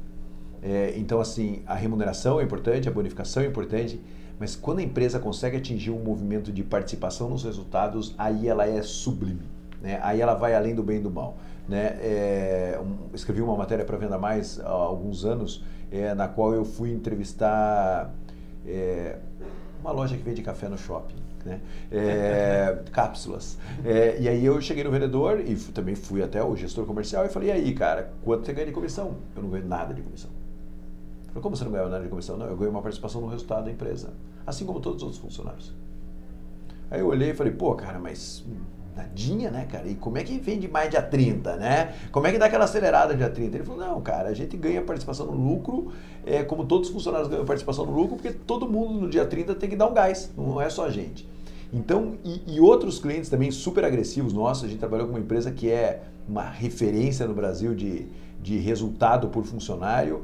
É, 0.63 0.93
então, 0.97 1.21
assim, 1.21 1.61
a 1.67 1.75
remuneração 1.75 2.39
é 2.41 2.43
importante, 2.43 2.89
a 2.89 2.91
bonificação 2.91 3.43
é 3.43 3.45
importante, 3.45 4.01
mas 4.39 4.55
quando 4.55 4.79
a 4.79 4.83
empresa 4.83 5.19
consegue 5.19 5.57
atingir 5.57 5.91
um 5.91 6.03
movimento 6.03 6.51
de 6.51 6.63
participação 6.63 7.29
nos 7.29 7.43
resultados, 7.43 8.15
aí 8.17 8.47
ela 8.47 8.65
é 8.65 8.81
sublime. 8.81 9.47
Né? 9.79 9.99
Aí 10.01 10.19
ela 10.19 10.33
vai 10.33 10.55
além 10.55 10.73
do 10.73 10.81
bem 10.81 10.97
e 10.97 11.01
do 11.01 11.11
mal. 11.11 11.37
Né? 11.67 11.97
É, 11.99 12.79
um, 12.79 13.13
escrevi 13.13 13.41
uma 13.41 13.55
matéria 13.55 13.83
para 13.83 13.97
Venda 13.97 14.17
Mais 14.17 14.59
há 14.59 14.69
alguns 14.69 15.25
anos 15.25 15.63
é, 15.91 16.13
na 16.13 16.27
qual 16.27 16.53
eu 16.53 16.63
fui 16.63 16.91
entrevistar 16.91 18.13
é, 18.65 19.17
uma 19.81 19.91
loja 19.91 20.15
que 20.15 20.23
vende 20.23 20.41
café 20.41 20.67
no 20.67 20.77
shopping. 20.77 21.15
Né? 21.43 21.61
É, 21.91 22.83
cápsulas. 22.91 23.57
É, 23.83 24.19
e 24.19 24.27
aí 24.27 24.43
eu 24.43 24.59
cheguei 24.61 24.83
no 24.83 24.91
vendedor 24.91 25.39
e 25.39 25.55
também 25.55 25.95
fui 25.95 26.23
até 26.23 26.43
o 26.43 26.55
gestor 26.55 26.85
comercial 26.85 27.25
e 27.25 27.29
falei, 27.29 27.49
e 27.49 27.51
aí, 27.51 27.73
cara, 27.73 28.11
quanto 28.23 28.45
você 28.45 28.53
ganha 28.53 28.67
de 28.67 28.73
comissão? 28.73 29.17
Eu 29.35 29.43
não 29.43 29.49
ganho 29.49 29.65
nada 29.65 29.93
de 29.93 30.01
comissão. 30.01 30.29
Eu 30.29 31.27
falei, 31.27 31.43
como 31.43 31.55
você 31.55 31.63
não 31.63 31.71
ganha 31.71 31.87
nada 31.87 32.03
de 32.03 32.09
comissão? 32.09 32.37
Não, 32.37 32.47
eu 32.47 32.57
ganho 32.57 32.71
uma 32.71 32.81
participação 32.81 33.21
no 33.21 33.27
resultado 33.27 33.65
da 33.65 33.71
empresa, 33.71 34.13
assim 34.45 34.65
como 34.65 34.79
todos 34.79 34.97
os 34.97 35.03
outros 35.03 35.21
funcionários. 35.21 35.73
Aí 36.89 36.99
eu 36.99 37.07
olhei 37.07 37.31
e 37.31 37.33
falei, 37.33 37.53
pô, 37.53 37.73
cara, 37.75 37.99
mas 37.99 38.43
Nadinha, 38.95 39.51
né, 39.51 39.67
cara? 39.69 39.87
E 39.87 39.95
como 39.95 40.17
é 40.17 40.23
que 40.23 40.37
vende 40.37 40.67
mais 40.67 40.89
dia 40.89 41.01
30, 41.01 41.57
né? 41.57 41.93
Como 42.11 42.25
é 42.25 42.31
que 42.31 42.37
dá 42.37 42.45
aquela 42.45 42.63
acelerada 42.63 43.13
dia 43.13 43.29
30? 43.29 43.57
Ele 43.57 43.63
falou, 43.63 43.79
não, 43.79 44.01
cara, 44.01 44.29
a 44.29 44.33
gente 44.33 44.55
ganha 44.55 44.81
participação 44.81 45.25
no 45.25 45.33
lucro, 45.33 45.91
é, 46.25 46.43
como 46.43 46.65
todos 46.65 46.87
os 46.87 46.93
funcionários 46.93 47.27
ganham 47.27 47.45
participação 47.45 47.85
no 47.85 47.91
lucro, 47.91 48.15
porque 48.15 48.31
todo 48.31 48.67
mundo 48.67 49.01
no 49.01 49.09
dia 49.09 49.25
30 49.25 49.53
tem 49.55 49.69
que 49.69 49.75
dar 49.75 49.87
um 49.87 49.93
gás, 49.93 50.31
não 50.37 50.61
é 50.61 50.69
só 50.69 50.85
a 50.85 50.89
gente. 50.89 51.27
Então, 51.73 52.15
e, 52.23 52.55
e 52.55 52.59
outros 52.61 52.99
clientes 52.99 53.29
também 53.29 53.51
super 53.51 53.83
agressivos 53.83 54.31
nossos, 54.31 54.63
a 54.63 54.67
gente 54.67 54.79
trabalhou 54.79 55.07
com 55.07 55.13
uma 55.13 55.19
empresa 55.19 55.51
que 55.51 55.69
é 55.69 56.03
uma 56.27 56.43
referência 56.43 57.27
no 57.27 57.33
Brasil 57.33 57.75
de, 57.75 58.07
de 58.41 58.57
resultado 58.57 59.27
por 59.27 59.43
funcionário, 59.43 60.23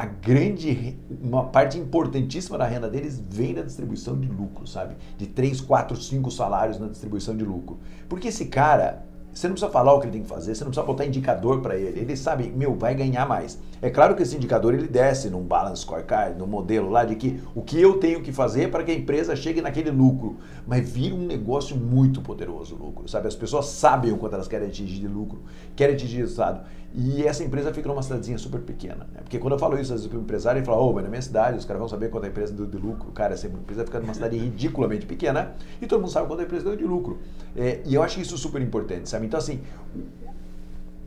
a 0.00 0.06
grande, 0.06 0.98
uma 1.20 1.44
parte 1.44 1.76
importantíssima 1.76 2.56
da 2.56 2.64
renda 2.64 2.88
deles 2.88 3.22
vem 3.28 3.52
da 3.52 3.60
distribuição 3.60 4.18
de 4.18 4.28
lucro, 4.28 4.66
sabe? 4.66 4.96
De 5.18 5.26
3, 5.26 5.60
4, 5.60 5.94
5 5.94 6.30
salários 6.30 6.80
na 6.80 6.88
distribuição 6.88 7.36
de 7.36 7.44
lucro. 7.44 7.78
Porque 8.08 8.28
esse 8.28 8.46
cara, 8.46 9.04
você 9.32 9.46
não 9.46 9.54
precisa 9.54 9.70
falar 9.70 9.94
o 9.94 10.00
que 10.00 10.06
ele 10.06 10.12
tem 10.12 10.22
que 10.22 10.28
fazer, 10.28 10.54
você 10.54 10.64
não 10.64 10.70
precisa 10.70 10.86
botar 10.86 11.06
indicador 11.06 11.60
para 11.60 11.76
ele. 11.76 12.00
Ele 12.00 12.16
sabe, 12.16 12.52
meu, 12.54 12.74
vai 12.74 12.94
ganhar 12.94 13.26
mais. 13.26 13.58
É 13.80 13.88
claro 13.88 14.14
que 14.14 14.22
esse 14.22 14.36
indicador 14.36 14.74
ele 14.74 14.88
desce 14.88 15.30
num 15.30 15.42
balance 15.42 15.82
scorecard, 15.82 16.38
no 16.38 16.46
modelo 16.46 16.90
lá 16.90 17.04
de 17.04 17.14
que 17.14 17.40
o 17.54 17.62
que 17.62 17.80
eu 17.80 17.98
tenho 17.98 18.20
que 18.22 18.32
fazer 18.32 18.70
para 18.70 18.82
que 18.82 18.90
a 18.90 18.94
empresa 18.94 19.36
chegue 19.36 19.60
naquele 19.60 19.90
lucro. 19.90 20.36
Mas 20.66 20.88
vira 20.88 21.14
um 21.14 21.26
negócio 21.26 21.76
muito 21.76 22.20
poderoso 22.20 22.74
o 22.74 22.78
lucro, 22.78 23.08
sabe? 23.08 23.28
As 23.28 23.34
pessoas 23.34 23.66
sabem 23.66 24.12
o 24.12 24.18
quanto 24.18 24.34
elas 24.34 24.48
querem 24.48 24.68
atingir 24.68 25.00
de 25.00 25.08
lucro, 25.08 25.42
querem 25.74 25.94
atingir 25.94 26.18
resultado. 26.18 26.60
E 26.92 27.24
essa 27.24 27.44
empresa 27.44 27.72
fica 27.72 27.88
numa 27.88 28.02
cidadezinha 28.02 28.36
super 28.36 28.60
pequena. 28.60 29.06
Né? 29.12 29.20
Porque 29.22 29.38
quando 29.38 29.52
eu 29.52 29.58
falo 29.58 29.78
isso, 29.78 29.92
às 29.92 30.00
vezes 30.00 30.06
para 30.08 30.18
o 30.18 30.22
empresário, 30.22 30.58
ele 30.58 30.66
fala, 30.66 30.80
ô, 30.80 30.90
oh, 30.90 30.92
mas 30.92 31.04
na 31.04 31.08
minha 31.08 31.22
cidade 31.22 31.56
os 31.56 31.64
caras 31.64 31.78
vão 31.78 31.88
saber 31.88 32.10
quanto 32.10 32.24
a 32.24 32.28
empresa 32.28 32.52
deu 32.52 32.66
de 32.66 32.76
lucro. 32.76 33.12
Cara, 33.12 33.34
essa 33.34 33.46
empresa 33.46 33.84
fica 33.84 34.00
numa 34.00 34.12
cidade 34.12 34.36
ridiculamente 34.36 35.06
pequena 35.06 35.54
e 35.80 35.86
todo 35.86 36.00
mundo 36.00 36.10
sabe 36.10 36.26
quanto 36.26 36.40
a 36.40 36.42
empresa 36.42 36.64
deu 36.64 36.76
de 36.76 36.84
lucro. 36.84 37.18
É, 37.56 37.80
e 37.86 37.94
eu 37.94 38.02
acho 38.02 38.20
isso 38.20 38.36
super 38.36 38.60
importante, 38.60 39.08
sabe? 39.08 39.19
Então, 39.24 39.38
assim, 39.38 39.60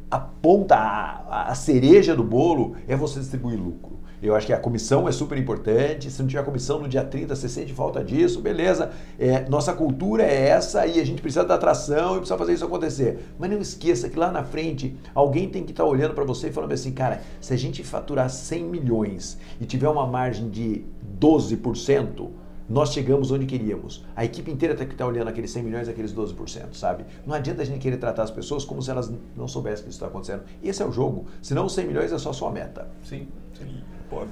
a 0.09 0.19
ponta, 0.19 0.75
a, 0.75 1.51
a 1.51 1.55
cereja 1.55 2.15
do 2.15 2.23
bolo 2.23 2.75
é 2.87 2.95
você 2.95 3.19
distribuir 3.19 3.59
lucro. 3.59 4.03
Eu 4.23 4.33
acho 4.35 4.47
que 4.47 4.53
a 4.53 4.57
comissão 4.57 5.05
é 5.05 5.11
super 5.11 5.37
importante. 5.37 6.09
Se 6.09 6.21
não 6.21 6.29
tiver 6.29 6.45
comissão 6.45 6.79
no 6.79 6.87
dia 6.87 7.03
30, 7.03 7.35
você 7.35 7.49
sente 7.49 7.73
falta 7.73 8.01
disso, 8.01 8.39
beleza. 8.39 8.91
É, 9.19 9.49
nossa 9.49 9.73
cultura 9.73 10.23
é 10.23 10.47
essa 10.47 10.87
e 10.87 10.97
a 10.97 11.05
gente 11.05 11.21
precisa 11.21 11.43
da 11.43 11.55
atração 11.55 12.13
e 12.13 12.17
precisa 12.19 12.37
fazer 12.37 12.53
isso 12.53 12.63
acontecer. 12.63 13.33
Mas 13.37 13.49
não 13.49 13.59
esqueça 13.59 14.07
que 14.07 14.17
lá 14.17 14.31
na 14.31 14.41
frente 14.41 14.95
alguém 15.13 15.49
tem 15.49 15.63
que 15.63 15.71
estar 15.71 15.83
tá 15.83 15.89
olhando 15.89 16.13
para 16.13 16.23
você 16.23 16.47
e 16.47 16.53
falando 16.53 16.71
assim, 16.71 16.93
cara, 16.93 17.21
se 17.41 17.53
a 17.53 17.57
gente 17.57 17.83
faturar 17.83 18.29
100 18.29 18.63
milhões 18.63 19.37
e 19.59 19.65
tiver 19.65 19.89
uma 19.89 20.07
margem 20.07 20.49
de 20.49 20.85
12%, 21.19 22.29
nós 22.69 22.93
chegamos 22.93 23.31
onde 23.31 23.45
queríamos. 23.45 24.05
A 24.15 24.23
equipe 24.23 24.51
inteira 24.51 24.75
tem 24.75 24.87
que 24.87 24.93
estar 24.93 25.05
olhando 25.05 25.27
aqueles 25.27 25.51
100 25.51 25.63
milhões, 25.63 25.87
aqueles 25.87 26.13
12%, 26.13 26.73
sabe? 26.73 27.05
Não 27.25 27.35
adianta 27.35 27.61
a 27.61 27.65
gente 27.65 27.79
querer 27.79 27.97
tratar 27.97 28.23
as 28.23 28.31
pessoas 28.31 28.63
como 28.63 28.81
se 28.81 28.89
elas 28.89 29.11
não 29.35 29.47
soubessem 29.47 29.83
que 29.83 29.89
isso 29.89 29.97
está 29.97 30.07
acontecendo. 30.07 30.43
Esse 30.63 30.81
é 30.81 30.85
o 30.85 30.91
jogo. 30.91 31.25
Senão, 31.41 31.65
os 31.65 31.73
100 31.73 31.87
milhões 31.87 32.11
é 32.11 32.17
só 32.17 32.31
sua 32.31 32.51
meta. 32.51 32.87
Sim. 33.03 33.27
Sim 33.53 33.83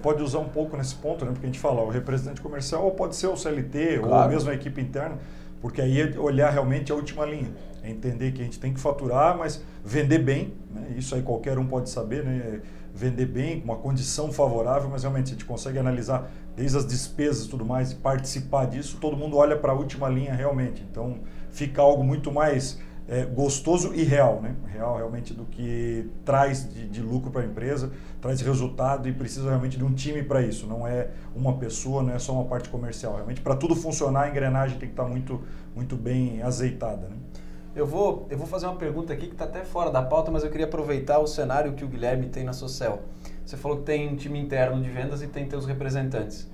pode 0.01 0.21
usar 0.21 0.39
um 0.39 0.49
pouco 0.49 0.77
nesse 0.77 0.95
ponto, 0.95 1.25
né? 1.25 1.31
Porque 1.31 1.45
a 1.45 1.49
gente 1.49 1.59
fala, 1.59 1.81
o 1.81 1.89
representante 1.89 2.41
comercial 2.41 2.83
ou 2.83 2.91
pode 2.91 3.15
ser 3.15 3.27
o 3.27 3.35
CLT 3.35 3.99
claro. 3.99 4.23
ou 4.23 4.29
mesmo 4.29 4.49
a 4.49 4.53
equipe 4.53 4.81
interna, 4.81 5.17
porque 5.61 5.81
aí 5.81 6.01
é 6.01 6.19
olhar 6.19 6.49
realmente 6.49 6.91
a 6.91 6.95
última 6.95 7.25
linha. 7.25 7.51
É 7.83 7.89
entender 7.89 8.31
que 8.31 8.41
a 8.41 8.43
gente 8.43 8.59
tem 8.59 8.73
que 8.73 8.79
faturar, 8.79 9.35
mas 9.37 9.63
vender 9.83 10.19
bem, 10.19 10.53
né? 10.71 10.93
isso 10.97 11.15
aí 11.15 11.23
qualquer 11.23 11.57
um 11.57 11.65
pode 11.65 11.89
saber, 11.89 12.23
né? 12.23 12.61
Vender 12.93 13.25
bem, 13.25 13.59
com 13.59 13.65
uma 13.65 13.77
condição 13.77 14.31
favorável, 14.31 14.89
mas 14.89 15.03
realmente 15.03 15.27
a 15.27 15.31
gente 15.31 15.45
consegue 15.45 15.79
analisar 15.79 16.29
desde 16.55 16.77
as 16.77 16.85
despesas 16.85 17.45
e 17.45 17.49
tudo 17.49 17.65
mais 17.65 17.91
e 17.91 17.95
participar 17.95 18.65
disso, 18.65 18.97
todo 18.99 19.15
mundo 19.15 19.37
olha 19.37 19.57
para 19.57 19.71
a 19.71 19.75
última 19.75 20.09
linha 20.09 20.33
realmente. 20.33 20.85
Então 20.89 21.19
fica 21.49 21.81
algo 21.81 22.03
muito 22.03 22.31
mais 22.31 22.79
é, 23.07 23.25
gostoso 23.25 23.93
e 23.93 24.03
real, 24.03 24.41
né? 24.41 24.55
Real 24.67 24.95
realmente 24.95 25.33
do 25.33 25.45
que 25.45 26.09
traz 26.23 26.71
de, 26.71 26.87
de 26.87 27.01
lucro 27.01 27.31
para 27.31 27.41
a 27.41 27.45
empresa, 27.45 27.91
traz 28.19 28.41
resultado 28.41 29.07
e 29.07 29.13
precisa 29.13 29.49
realmente 29.49 29.77
de 29.77 29.83
um 29.83 29.93
time 29.93 30.23
para 30.23 30.41
isso. 30.41 30.67
Não 30.67 30.85
é 30.85 31.09
uma 31.35 31.57
pessoa, 31.57 32.03
não 32.03 32.13
é 32.13 32.19
só 32.19 32.33
uma 32.33 32.45
parte 32.45 32.69
comercial. 32.69 33.15
Realmente 33.15 33.41
para 33.41 33.55
tudo 33.55 33.75
funcionar, 33.75 34.23
a 34.23 34.29
engrenagem 34.29 34.77
tem 34.77 34.87
que 34.87 34.93
estar 34.93 35.03
tá 35.03 35.09
muito, 35.09 35.41
muito 35.75 35.95
bem 35.95 36.41
azeitada, 36.41 37.07
né? 37.07 37.15
Eu 37.75 37.85
vou, 37.85 38.27
eu 38.29 38.37
vou 38.37 38.45
fazer 38.45 38.65
uma 38.65 38.75
pergunta 38.75 39.13
aqui 39.13 39.27
que 39.27 39.33
está 39.33 39.45
até 39.45 39.63
fora 39.63 39.89
da 39.89 40.01
pauta, 40.01 40.29
mas 40.29 40.43
eu 40.43 40.49
queria 40.49 40.65
aproveitar 40.65 41.19
o 41.19 41.27
cenário 41.27 41.73
que 41.73 41.85
o 41.85 41.87
Guilherme 41.87 42.27
tem 42.27 42.43
na 42.43 42.53
Sociel. 42.53 43.03
Você 43.45 43.55
falou 43.55 43.77
que 43.77 43.83
tem 43.83 44.09
um 44.09 44.15
time 44.15 44.39
interno 44.39 44.81
de 44.81 44.89
vendas 44.89 45.21
e 45.21 45.27
tem 45.27 45.45
teus 45.47 45.65
representantes. 45.65 46.49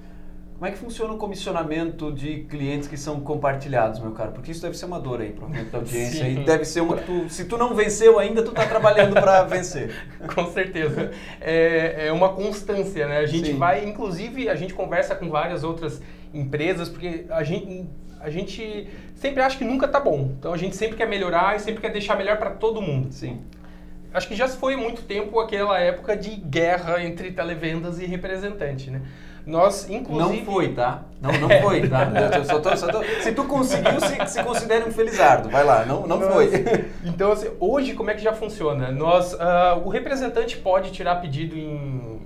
Como 0.57 0.65
é 0.65 0.71
que 0.71 0.77
funciona 0.79 1.13
o 1.13 1.17
comissionamento 1.17 2.11
de 2.11 2.39
clientes 2.45 2.87
que 2.87 2.97
são 2.97 3.19
compartilhados, 3.19 3.99
meu 3.99 4.11
caro? 4.11 4.31
Porque 4.31 4.51
isso 4.51 4.61
deve 4.61 4.75
ser 4.75 4.85
uma 4.85 4.99
dor 4.99 5.21
aí, 5.21 5.31
provavelmente, 5.31 5.69
da 5.69 5.77
audiência. 5.77 6.25
Sim. 6.25 6.41
E 6.41 6.45
deve 6.45 6.65
ser 6.65 6.81
uma 6.81 6.97
que 6.97 7.05
tu, 7.05 7.29
se 7.29 7.45
tu 7.45 7.57
não 7.57 7.75
venceu 7.75 8.17
ainda, 8.17 8.41
tu 8.41 8.49
está 8.49 8.65
trabalhando 8.65 9.13
para 9.13 9.43
vencer. 9.45 9.91
Com 10.33 10.51
certeza. 10.51 11.11
É, 11.39 12.07
é, 12.07 12.11
uma 12.11 12.33
constância, 12.33 13.07
né? 13.07 13.19
A 13.19 13.27
gente 13.27 13.51
Sim. 13.51 13.57
vai, 13.57 13.87
inclusive, 13.87 14.49
a 14.49 14.55
gente 14.55 14.73
conversa 14.73 15.13
com 15.13 15.29
várias 15.29 15.63
outras 15.63 16.01
empresas, 16.33 16.89
porque 16.89 17.25
a 17.29 17.43
gente, 17.43 17.87
a 18.27 18.31
gente 18.31 18.87
sempre 19.15 19.41
acha 19.41 19.57
que 19.57 19.63
nunca 19.63 19.85
está 19.85 19.99
bom. 19.99 20.31
Então, 20.37 20.53
a 20.53 20.57
gente 20.57 20.75
sempre 20.75 20.97
quer 20.97 21.07
melhorar 21.07 21.55
e 21.55 21.59
sempre 21.59 21.81
quer 21.81 21.91
deixar 21.91 22.15
melhor 22.15 22.37
para 22.37 22.51
todo 22.51 22.81
mundo. 22.81 23.11
Sim 23.11 23.39
acho 24.17 24.27
que 24.27 24.35
já 24.35 24.47
foi 24.47 24.75
muito 24.75 25.03
tempo 25.03 25.39
aquela 25.39 25.79
época 25.79 26.15
de 26.15 26.31
guerra 26.31 27.03
entre 27.03 27.31
televendas 27.31 27.99
e 27.99 28.05
representante, 28.05 28.89
né? 28.89 29.01
Nós, 29.45 29.89
inclusive... 29.89 30.39
Não 30.39 30.45
foi, 30.45 30.73
tá? 30.73 31.03
Não, 31.21 31.31
não 31.31 31.49
foi, 31.61 31.87
tá? 31.87 32.11
Só 32.43 32.59
tô, 32.59 32.75
só 32.75 32.87
tô... 32.87 33.01
Se 33.21 33.31
tu 33.31 33.45
conseguiu, 33.45 34.01
se, 34.01 34.27
se 34.27 34.43
considere 34.43 34.83
um 34.83 34.91
felizardo. 34.91 35.49
Vai 35.49 35.63
lá, 35.63 35.85
não, 35.85 36.05
não 36.05 36.19
foi. 36.19 36.51
Então, 37.05 37.31
assim, 37.31 37.49
hoje, 37.57 37.93
como 37.93 38.11
é 38.11 38.13
que 38.13 38.21
já 38.21 38.33
funciona? 38.33 38.91
Nós, 38.91 39.33
uh, 39.33 39.81
o 39.85 39.89
representante 39.89 40.57
pode 40.57 40.91
tirar 40.91 41.15
pedido 41.21 41.55
em, 41.55 42.19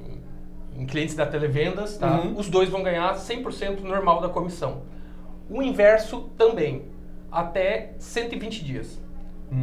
em 0.75 0.85
clientes 0.87 1.13
da 1.13 1.27
Televendas, 1.27 1.95
tá? 1.95 2.21
Uhum. 2.21 2.37
Os 2.37 2.49
dois 2.49 2.69
vão 2.69 2.81
ganhar 2.81 3.13
100% 3.13 3.81
normal 3.81 4.19
da 4.19 4.27
comissão. 4.27 4.81
O 5.51 5.61
inverso 5.61 6.29
também, 6.37 6.83
até 7.31 7.91
120 7.99 8.63
dias. 8.63 9.01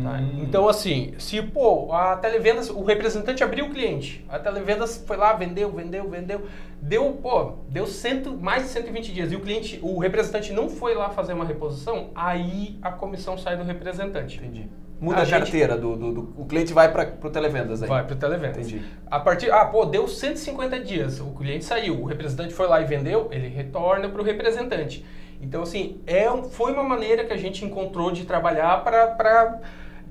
Tá? 0.03 0.21
Então, 0.43 0.69
assim, 0.69 1.15
se 1.19 1.41
pô, 1.41 1.91
a 1.95 2.15
televendas, 2.17 2.69
o 2.69 2.83
representante 2.85 3.43
abriu 3.43 3.65
o 3.67 3.71
cliente, 3.71 4.23
a 4.29 4.39
televendas 4.39 5.03
foi 5.07 5.17
lá, 5.17 5.33
vendeu, 5.33 5.71
vendeu, 5.73 6.07
vendeu, 6.11 6.43
deu, 6.83 7.11
pô, 7.23 7.53
deu 7.71 7.87
cento, 7.87 8.37
mais 8.37 8.65
de 8.65 8.69
120 8.69 9.15
dias 9.15 9.33
e 9.33 9.37
o 9.37 9.41
cliente, 9.41 9.79
o 9.83 9.99
representante 9.99 10.53
não 10.53 10.69
foi 10.69 10.95
lá 10.95 11.09
fazer 11.09 11.33
uma 11.33 11.45
reposição, 11.47 12.11
aí 12.15 12.79
a 12.83 12.93
comissão 12.93 13.39
sai 13.39 13.57
do 13.57 13.65
representante. 13.65 14.37
Entendi. 14.37 14.69
Muda 15.01 15.19
A 15.19 15.23
a, 15.23 15.25
gente- 15.25 15.39
carteira 15.39 15.79
do, 15.79 15.97
do, 15.97 16.13
do- 16.13 16.35
O 16.37 16.45
cliente 16.45 16.73
vai 16.75 16.93
para 16.93 17.15
o 17.25 17.31
televendas 17.31 17.83
aí. 17.83 17.89
Vai 17.89 18.05
para 18.05 18.15
o 18.15 18.19
televendas. 18.19 18.59
Entendi. 18.69 18.85
A 19.11 19.19
partir, 19.21 19.51
ah, 19.51 19.65
pô, 19.65 19.87
deu 19.87 20.07
150 20.07 20.81
dias, 20.81 21.19
o 21.21 21.31
cliente 21.31 21.65
saiu, 21.65 21.99
o 21.99 22.05
representante 22.05 22.53
foi 22.53 22.67
lá 22.67 22.81
e 22.83 22.85
vendeu, 22.85 23.29
ele 23.31 23.49
retorna 23.49 24.07
para 24.09 24.21
o 24.21 24.25
representante. 24.25 25.03
Então, 25.41 25.63
assim, 25.63 26.01
é, 26.07 26.27
foi 26.51 26.73
uma 26.73 26.83
maneira 26.83 27.25
que 27.25 27.33
a 27.33 27.37
gente 27.37 27.65
encontrou 27.65 28.11
de 28.11 28.25
trabalhar 28.25 28.83
para 28.83 29.61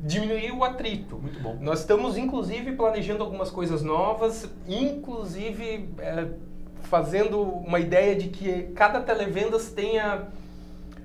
diminuir 0.01 0.51
o 0.51 0.63
atrito. 0.63 1.17
Muito 1.17 1.39
bom. 1.39 1.57
Nós 1.59 1.79
estamos, 1.79 2.17
inclusive, 2.17 2.73
planejando 2.73 3.23
algumas 3.23 3.49
coisas 3.49 3.81
novas, 3.81 4.49
inclusive 4.67 5.89
é, 5.99 6.27
fazendo 6.83 7.41
uma 7.41 7.79
ideia 7.79 8.15
de 8.15 8.29
que 8.29 8.63
cada 8.75 9.01
televendas 9.01 9.71
tenha 9.71 10.27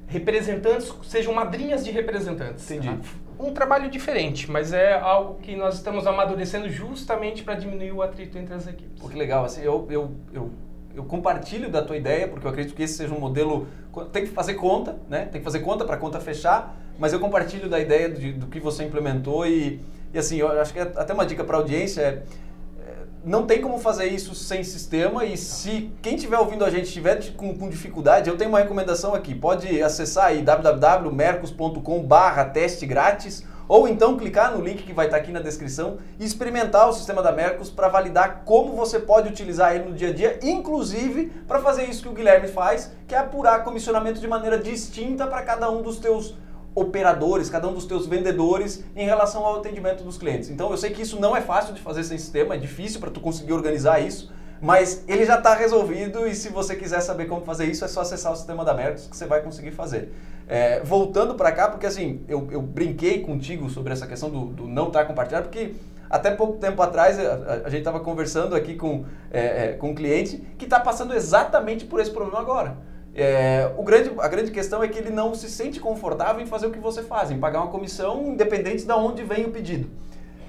representantes, 0.06 0.92
sejam 1.04 1.32
madrinhas 1.32 1.84
de 1.84 1.90
representantes. 1.90 2.70
Entendi. 2.70 2.88
tá? 2.88 2.98
Um 3.38 3.52
trabalho 3.52 3.90
diferente, 3.90 4.48
mas 4.50 4.72
é 4.72 4.92
algo 4.92 5.40
que 5.40 5.56
nós 5.56 5.74
estamos 5.76 6.06
amadurecendo 6.06 6.68
justamente 6.68 7.42
para 7.42 7.54
diminuir 7.54 7.92
o 7.92 8.02
atrito 8.02 8.38
entre 8.38 8.54
as 8.54 8.66
equipes. 8.66 9.00
Pô, 9.00 9.08
que 9.08 9.16
legal. 9.16 9.44
Assim, 9.44 9.62
eu, 9.62 9.86
eu, 9.90 10.12
eu, 10.32 10.50
eu 10.94 11.04
compartilho 11.04 11.70
da 11.70 11.82
tua 11.82 11.96
ideia, 11.96 12.28
porque 12.28 12.46
eu 12.46 12.50
acredito 12.50 12.74
que 12.74 12.82
esse 12.82 12.94
seja 12.94 13.14
um 13.14 13.18
modelo. 13.20 13.66
Tem 14.12 14.24
que 14.24 14.30
fazer 14.32 14.54
conta, 14.54 14.96
né? 15.08 15.26
Tem 15.26 15.40
que 15.40 15.44
fazer 15.44 15.60
conta 15.60 15.84
para 15.84 15.96
a 15.96 15.98
conta 15.98 16.20
fechar, 16.20 16.76
mas 16.98 17.12
eu 17.12 17.20
compartilho 17.20 17.68
da 17.68 17.78
ideia 17.80 18.08
de- 18.08 18.32
do 18.32 18.46
que 18.46 18.60
você 18.60 18.84
implementou 18.84 19.46
e, 19.46 19.80
e 20.12 20.18
assim, 20.18 20.36
eu 20.36 20.48
acho 20.60 20.72
que 20.72 20.78
é 20.78 20.82
até 20.82 21.12
uma 21.14 21.24
dica 21.26 21.42
para 21.44 21.56
a 21.56 21.60
audiência 21.60 22.00
é. 22.02 22.04
é, 22.06 22.92
Não 23.24 23.46
tem 23.46 23.60
como 23.60 23.78
fazer 23.78 24.06
isso 24.06 24.34
sem 24.34 24.62
sistema 24.64 25.24
e 25.24 25.36
se 25.36 25.90
quem 26.02 26.14
estiver 26.16 26.38
ouvindo 26.38 26.64
a 26.64 26.70
gente 26.70 26.84
estiver 26.84 27.32
com, 27.32 27.56
com 27.56 27.68
dificuldade, 27.68 28.28
eu 28.28 28.36
tenho 28.36 28.50
uma 28.50 28.58
recomendação 28.60 29.14
aqui. 29.14 29.34
Pode 29.34 29.82
acessar 29.82 30.26
aí 30.26 30.42
www.mercos.com 30.42 32.02
barra 32.02 32.44
teste 32.46 32.86
grátis 32.86 33.44
ou 33.72 33.88
então 33.88 34.18
clicar 34.18 34.54
no 34.54 34.62
link 34.62 34.82
que 34.82 34.92
vai 34.92 35.06
estar 35.06 35.16
aqui 35.16 35.32
na 35.32 35.40
descrição 35.40 35.96
e 36.20 36.26
experimentar 36.26 36.90
o 36.90 36.92
sistema 36.92 37.22
da 37.22 37.32
Mercos 37.32 37.70
para 37.70 37.88
validar 37.88 38.42
como 38.44 38.76
você 38.76 38.98
pode 38.98 39.30
utilizar 39.30 39.74
ele 39.74 39.88
no 39.88 39.94
dia 39.94 40.10
a 40.10 40.12
dia, 40.12 40.38
inclusive 40.42 41.32
para 41.48 41.58
fazer 41.58 41.84
isso 41.84 42.02
que 42.02 42.08
o 42.10 42.12
Guilherme 42.12 42.48
faz, 42.48 42.92
que 43.08 43.14
é 43.14 43.18
apurar 43.18 43.64
comissionamento 43.64 44.20
de 44.20 44.28
maneira 44.28 44.58
distinta 44.58 45.26
para 45.26 45.40
cada 45.40 45.70
um 45.70 45.80
dos 45.80 45.96
teus 45.96 46.34
operadores, 46.74 47.48
cada 47.48 47.66
um 47.66 47.72
dos 47.72 47.86
teus 47.86 48.06
vendedores 48.06 48.84
em 48.94 49.06
relação 49.06 49.42
ao 49.42 49.60
atendimento 49.60 50.04
dos 50.04 50.18
clientes. 50.18 50.50
Então 50.50 50.70
eu 50.70 50.76
sei 50.76 50.90
que 50.90 51.00
isso 51.00 51.18
não 51.18 51.34
é 51.34 51.40
fácil 51.40 51.72
de 51.72 51.80
fazer 51.80 52.04
sem 52.04 52.18
sistema, 52.18 52.56
é 52.56 52.58
difícil 52.58 53.00
para 53.00 53.10
tu 53.10 53.20
conseguir 53.20 53.54
organizar 53.54 54.00
isso, 54.00 54.30
mas 54.60 55.02
ele 55.08 55.24
já 55.24 55.38
está 55.38 55.54
resolvido 55.54 56.26
e 56.26 56.34
se 56.34 56.50
você 56.50 56.76
quiser 56.76 57.00
saber 57.00 57.24
como 57.24 57.42
fazer 57.42 57.64
isso 57.64 57.86
é 57.86 57.88
só 57.88 58.02
acessar 58.02 58.34
o 58.34 58.36
sistema 58.36 58.66
da 58.66 58.74
Mercos 58.74 59.06
que 59.06 59.16
você 59.16 59.24
vai 59.24 59.40
conseguir 59.40 59.70
fazer. 59.70 60.12
É, 60.48 60.80
voltando 60.80 61.34
para 61.34 61.52
cá, 61.52 61.68
porque 61.68 61.86
assim, 61.86 62.20
eu, 62.28 62.46
eu 62.50 62.60
brinquei 62.60 63.20
contigo 63.20 63.70
sobre 63.70 63.92
essa 63.92 64.06
questão 64.06 64.28
do, 64.28 64.46
do 64.46 64.66
não 64.66 64.88
estar 64.88 65.04
compartilhado, 65.04 65.48
porque 65.48 65.74
até 66.10 66.30
pouco 66.30 66.58
tempo 66.58 66.82
atrás 66.82 67.18
a, 67.18 67.22
a- 67.22 67.54
a 67.64 67.68
gente 67.70 67.78
estava 67.78 68.00
conversando 68.00 68.54
aqui 68.54 68.74
com, 68.74 69.04
é, 69.30 69.40
é, 69.40 69.72
com 69.72 69.90
um 69.90 69.94
cliente 69.94 70.38
que 70.58 70.64
está 70.64 70.78
passando 70.80 71.14
exatamente 71.14 71.84
por 71.86 72.00
esse 72.00 72.10
problema 72.10 72.40
agora. 72.40 72.76
É, 73.14 73.70
o 73.76 73.82
grande, 73.82 74.10
a 74.18 74.28
grande 74.28 74.50
questão 74.50 74.82
é 74.82 74.88
que 74.88 74.98
ele 74.98 75.10
não 75.10 75.34
se 75.34 75.48
sente 75.48 75.78
confortável 75.78 76.42
em 76.42 76.46
fazer 76.46 76.66
o 76.66 76.70
que 76.70 76.78
você 76.78 77.02
faz, 77.02 77.30
em 77.30 77.38
pagar 77.38 77.60
uma 77.60 77.70
comissão 77.70 78.26
independente 78.26 78.84
de 78.84 78.92
onde 78.92 79.22
vem 79.22 79.44
o 79.44 79.50
pedido. 79.50 79.88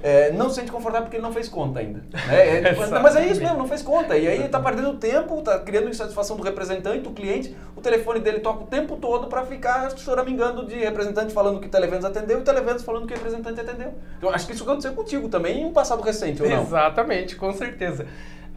É, 0.03 0.33
não 0.33 0.49
se 0.49 0.55
sente 0.55 0.69
confortável 0.69 1.03
porque 1.05 1.15
ele 1.15 1.23
não 1.23 1.31
fez 1.31 1.47
conta 1.47 1.79
ainda. 1.79 1.99
né? 2.11 2.19
É, 2.29 2.73
tipo, 2.73 2.81
mas 3.01 3.15
é 3.15 3.25
isso 3.25 3.41
mesmo, 3.41 3.57
não 3.57 3.67
fez 3.67 3.81
conta. 3.81 4.17
E 4.17 4.27
aí 4.27 4.45
está 4.45 4.59
perdendo 4.59 4.97
tempo, 4.97 5.39
está 5.39 5.57
criando 5.59 5.87
insatisfação 5.87 6.35
do 6.35 6.43
representante, 6.43 6.99
do 6.99 7.11
cliente. 7.11 7.55
O 7.73 7.79
telefone 7.81 8.19
dele 8.19 8.39
toca 8.39 8.65
o 8.65 8.67
tempo 8.67 8.97
todo 8.97 9.27
para 9.27 9.45
ficar 9.45 9.89
choramingando 9.97 10.65
de 10.65 10.75
representante 10.75 11.33
falando 11.33 11.61
que 11.61 11.67
o 11.67 11.69
Televendas 11.69 12.03
atendeu 12.03 12.39
e 12.39 12.41
o 12.41 12.43
Televendas 12.43 12.83
falando 12.83 13.07
que 13.07 13.13
o 13.13 13.15
representante 13.15 13.61
atendeu. 13.61 13.93
Então, 14.17 14.29
acho 14.29 14.45
que 14.45 14.53
isso 14.53 14.63
aconteceu 14.63 14.91
contigo 14.93 15.29
também 15.29 15.61
em 15.61 15.65
um 15.65 15.71
passado 15.71 16.01
recente, 16.01 16.43
ou 16.43 16.49
não? 16.49 16.61
Exatamente, 16.61 17.37
com 17.37 17.53
certeza. 17.53 18.05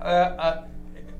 Ah, 0.00 0.35
ah, 0.38 0.62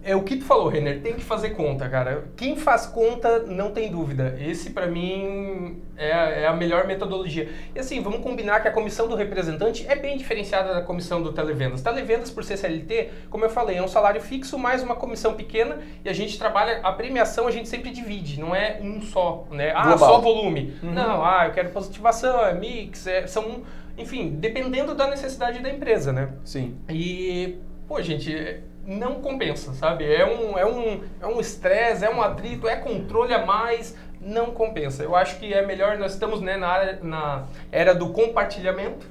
é 0.07 0.15
o 0.17 0.23
que 0.23 0.37
tu 0.37 0.45
falou, 0.45 0.69
Renner, 0.69 1.01
tem 1.03 1.15
que 1.15 1.25
fazer 1.25 1.51
conta, 1.51 1.89
cara. 1.89 2.25
Quem 2.37 2.57
faz 2.57 2.87
conta 2.87 3.41
não 3.41 3.73
tem 3.73 3.91
dúvida. 3.91 4.37
Esse, 4.41 4.71
pra 4.71 4.87
mim, 4.87 5.83
é, 5.97 6.13
a- 6.13 6.31
é 6.31 6.47
a 6.47 6.53
melhor 6.53 6.87
metodologia. 6.87 7.49
E 7.75 7.79
assim, 7.81 8.01
vamos 8.01 8.21
combinar 8.21 8.61
que 8.61 8.69
a 8.69 8.71
comissão 8.71 9.09
do 9.09 9.17
representante 9.17 9.85
é 9.89 9.97
bem 9.97 10.17
diferenciada 10.17 10.73
da 10.73 10.81
comissão 10.81 11.21
do 11.21 11.33
televendas. 11.33 11.83
Televendas, 11.83 12.31
por 12.31 12.45
ser 12.45 12.57
CLT, 12.57 13.09
como 13.29 13.45
eu 13.45 13.51
falei, 13.51 13.79
é 13.79 13.83
um 13.83 13.89
salário 13.89 14.21
fixo 14.21 14.57
mais 14.57 14.83
uma 14.83 14.95
comissão 14.95 15.35
pequena 15.35 15.79
e 16.05 16.09
a 16.09 16.13
gente 16.13 16.39
trabalha, 16.39 16.81
a 16.85 16.93
premiação 16.93 17.49
a 17.49 17.51
gente 17.51 17.69
sempre 17.69 17.91
divide, 17.91 18.39
não 18.39 18.55
é 18.55 18.79
um 18.81 19.03
só, 19.03 19.47
né? 19.51 19.73
Ah, 19.75 19.89
Global. 19.89 19.99
só 19.99 20.19
volume. 20.21 20.73
Não, 20.83 21.25
ah, 21.25 21.47
eu 21.49 21.53
quero 21.53 21.71
positivação, 21.71 22.47
é 22.47 22.55
mix, 22.55 23.07
é, 23.09 23.27
são, 23.27 23.63
enfim, 23.99 24.37
dependendo 24.39 24.95
da 24.95 25.09
necessidade 25.09 25.59
da 25.61 25.69
empresa, 25.69 26.13
né? 26.13 26.29
Sim. 26.45 26.77
E, 26.89 27.57
pô, 27.89 28.01
gente, 28.01 28.61
não 28.87 29.17
compensa, 29.17 29.75
sabe? 29.75 30.05
É 30.05 30.25
um 30.25 30.57
é 30.57 30.65
um 30.65 31.01
é 31.21 31.27
um 31.27 31.41
estresse, 31.41 32.05
é 32.05 32.11
um 32.11 32.23
atrito, 32.23 32.69
é 32.69 32.77
controle 32.77 33.35
a 33.35 33.45
mais, 33.45 33.97
não 34.21 34.47
compensa. 34.47 35.03
Eu 35.03 35.17
acho 35.17 35.39
que 35.39 35.53
é 35.53 35.65
melhor 35.67 35.99
nós 35.99 36.13
estamos 36.13 36.41
né, 36.41 36.57
na, 36.57 36.69
área, 36.69 36.99
na 37.03 37.45
era 37.73 37.95
do 37.95 38.11
compartilhamento. 38.11 39.07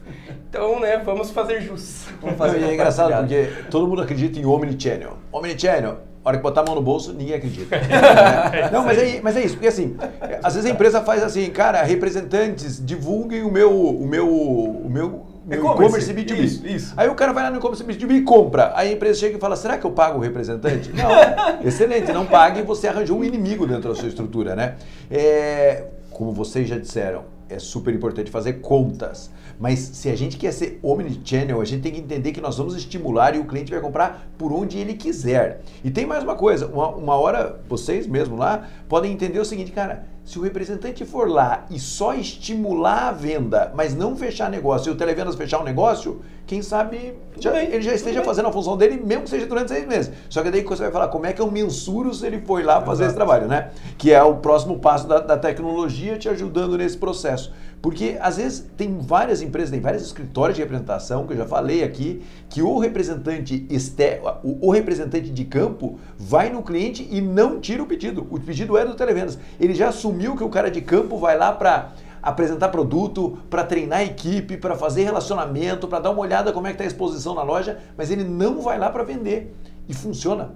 Então, 0.49 0.79
né, 0.79 0.97
vamos 0.97 1.31
fazer 1.31 1.61
jus. 1.61 2.07
Vamos 2.21 2.37
fazer 2.37 2.63
é 2.63 2.73
engraçado 2.73 3.13
porque 3.19 3.49
todo 3.69 3.87
mundo 3.87 4.01
acredita 4.01 4.39
em 4.39 4.45
Omnichannel. 4.45 5.17
Omnichannel, 5.31 5.99
a 6.23 6.29
hora 6.29 6.37
que 6.37 6.43
botar 6.43 6.61
a 6.61 6.65
mão 6.65 6.75
no 6.75 6.81
bolso, 6.81 7.13
ninguém 7.13 7.35
acredita. 7.35 7.77
Não, 8.71 8.83
mas 8.83 8.97
é, 8.97 9.19
mas 9.21 9.35
é 9.35 9.41
isso, 9.43 9.55
porque 9.55 9.67
assim, 9.67 9.97
às 10.41 10.55
vezes 10.55 10.69
a 10.69 10.73
empresa 10.73 11.01
faz 11.01 11.21
assim, 11.21 11.49
cara, 11.51 11.83
representantes, 11.83 12.83
divulguem 12.83 13.43
o 13.43 13.51
meu, 13.51 13.71
o 13.71 14.07
meu, 14.07 14.27
o 14.27 14.89
meu 14.89 15.34
E-commerce. 15.49 16.11
e-commerce 16.11 16.13
B2B. 16.13 16.43
Isso, 16.43 16.67
isso. 16.67 16.93
Aí 16.97 17.07
o 17.07 17.15
cara 17.15 17.31
vai 17.31 17.43
lá 17.43 17.51
no 17.51 17.57
e-commerce 17.57 17.83
B2B 17.83 18.11
e 18.11 18.21
compra. 18.21 18.71
Aí 18.75 18.89
a 18.89 18.91
empresa 18.93 19.19
chega 19.19 19.37
e 19.37 19.39
fala, 19.39 19.55
será 19.55 19.77
que 19.77 19.85
eu 19.85 19.91
pago 19.91 20.17
o 20.17 20.21
representante? 20.21 20.91
Não, 20.91 21.09
excelente, 21.67 22.11
não 22.11 22.25
pague 22.25 22.61
e 22.61 22.63
você 22.63 22.87
arranjou 22.87 23.19
um 23.19 23.23
inimigo 23.23 23.67
dentro 23.67 23.89
da 23.89 23.95
sua 23.95 24.07
estrutura, 24.07 24.55
né? 24.55 24.75
É, 25.09 25.85
como 26.09 26.31
vocês 26.31 26.67
já 26.67 26.77
disseram, 26.77 27.25
é 27.49 27.59
super 27.59 27.93
importante 27.93 28.31
fazer 28.31 28.53
contas. 28.53 29.29
Mas 29.59 29.79
se 29.79 30.09
a 30.09 30.15
gente 30.15 30.37
quer 30.37 30.51
ser 30.51 30.79
omnichannel, 30.83 31.61
a 31.61 31.65
gente 31.65 31.81
tem 31.81 31.91
que 31.93 31.99
entender 31.99 32.31
que 32.31 32.41
nós 32.41 32.57
vamos 32.57 32.75
estimular 32.75 33.35
e 33.35 33.39
o 33.39 33.45
cliente 33.45 33.71
vai 33.71 33.79
comprar 33.81 34.27
por 34.37 34.51
onde 34.51 34.77
ele 34.77 34.93
quiser. 34.95 35.61
E 35.83 35.89
tem 35.89 36.05
mais 36.05 36.23
uma 36.23 36.35
coisa, 36.35 36.67
uma, 36.67 36.89
uma 36.89 37.15
hora 37.15 37.59
vocês 37.69 38.05
mesmo 38.07 38.35
lá 38.35 38.67
podem 38.89 39.11
entender 39.11 39.39
o 39.39 39.45
seguinte, 39.45 39.71
cara, 39.71 40.05
se 40.23 40.39
o 40.39 40.41
representante 40.41 41.05
for 41.05 41.29
lá 41.29 41.65
e 41.69 41.79
só 41.79 42.13
estimular 42.15 43.09
a 43.09 43.11
venda, 43.11 43.71
mas 43.75 43.95
não 43.95 44.15
fechar 44.15 44.49
negócio, 44.49 44.89
e 44.89 44.93
o 44.93 44.97
televendas 44.97 45.35
fechar 45.35 45.59
um 45.61 45.63
negócio, 45.63 46.21
quem 46.47 46.61
sabe 46.63 47.13
já- 47.39 47.61
ele 47.63 47.81
já 47.83 47.93
esteja 47.93 48.23
fazendo 48.23 48.47
a 48.47 48.51
função 48.51 48.75
dele, 48.75 48.99
mesmo 49.03 49.23
que 49.23 49.29
seja 49.29 49.45
durante 49.45 49.69
seis 49.69 49.87
meses. 49.87 50.11
Só 50.29 50.41
que 50.41 50.49
daí 50.49 50.63
você 50.63 50.81
vai 50.83 50.91
falar, 50.91 51.07
como 51.09 51.27
é 51.27 51.33
que 51.33 51.41
eu 51.41 51.49
mensuro 51.51 52.11
se 52.13 52.25
ele 52.25 52.41
foi 52.41 52.63
lá 52.63 52.81
fazer 52.81 53.05
esse 53.05 53.15
trabalho, 53.15 53.47
né? 53.47 53.69
Que 53.99 54.11
é 54.11 54.21
o 54.23 54.35
próximo 54.37 54.79
passo 54.79 55.07
da, 55.07 55.19
da 55.19 55.37
tecnologia 55.37 56.17
te 56.17 56.27
ajudando 56.27 56.75
nesse 56.77 56.97
processo. 56.97 57.53
Porque 57.85 58.17
às 58.19 58.37
vezes 58.37 58.65
tem 58.75 58.97
várias 58.97 59.43
empresas, 59.43 59.69
tem 59.69 59.79
vários 59.79 60.01
escritórios 60.01 60.55
de 60.55 60.63
representação, 60.63 61.27
que 61.27 61.33
eu 61.33 61.37
já 61.37 61.45
falei 61.45 61.83
aqui, 61.83 62.23
que 62.49 62.59
o 62.63 62.79
representante 62.79 63.63
exter, 63.69 64.23
o, 64.43 64.69
o 64.69 64.71
representante 64.71 65.29
de 65.29 65.45
campo 65.45 65.99
vai 66.17 66.49
no 66.49 66.63
cliente 66.63 67.07
e 67.11 67.21
não 67.21 67.59
tira 67.59 67.83
o 67.83 67.85
pedido. 67.85 68.25
O 68.31 68.39
pedido 68.39 68.75
é 68.75 68.83
do 68.83 68.95
televendas. 68.95 69.37
Ele 69.59 69.75
já 69.75 69.89
assumiu 69.89 70.35
que 70.35 70.43
o 70.43 70.49
cara 70.49 70.71
de 70.71 70.81
campo 70.81 71.19
vai 71.19 71.37
lá 71.37 71.51
para 71.51 71.91
apresentar 72.23 72.69
produto, 72.69 73.37
para 73.51 73.63
treinar 73.63 73.99
a 73.99 74.03
equipe, 74.03 74.57
para 74.57 74.73
fazer 74.73 75.03
relacionamento, 75.03 75.87
para 75.87 75.99
dar 75.99 76.09
uma 76.09 76.21
olhada 76.21 76.51
como 76.51 76.65
é 76.65 76.71
que 76.71 76.77
está 76.77 76.85
a 76.85 76.87
exposição 76.87 77.35
na 77.35 77.43
loja, 77.43 77.77
mas 77.95 78.09
ele 78.09 78.23
não 78.23 78.61
vai 78.61 78.79
lá 78.79 78.89
para 78.89 79.03
vender. 79.03 79.55
E 79.87 79.93
funciona. 79.93 80.55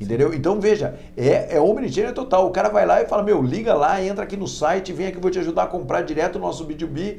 Entendeu? 0.00 0.32
Então 0.32 0.58
veja, 0.58 0.98
é, 1.14 1.56
é 1.56 1.60
omnichannel 1.60 2.14
total. 2.14 2.46
O 2.46 2.50
cara 2.50 2.70
vai 2.70 2.86
lá 2.86 3.02
e 3.02 3.06
fala: 3.06 3.22
Meu, 3.22 3.42
liga 3.42 3.74
lá, 3.74 4.02
entra 4.02 4.24
aqui 4.24 4.36
no 4.36 4.48
site, 4.48 4.94
vem 4.94 5.08
aqui, 5.08 5.20
vou 5.20 5.30
te 5.30 5.38
ajudar 5.38 5.64
a 5.64 5.66
comprar 5.66 6.00
direto 6.00 6.36
o 6.36 6.38
nosso 6.38 6.66
B2B. 6.66 7.18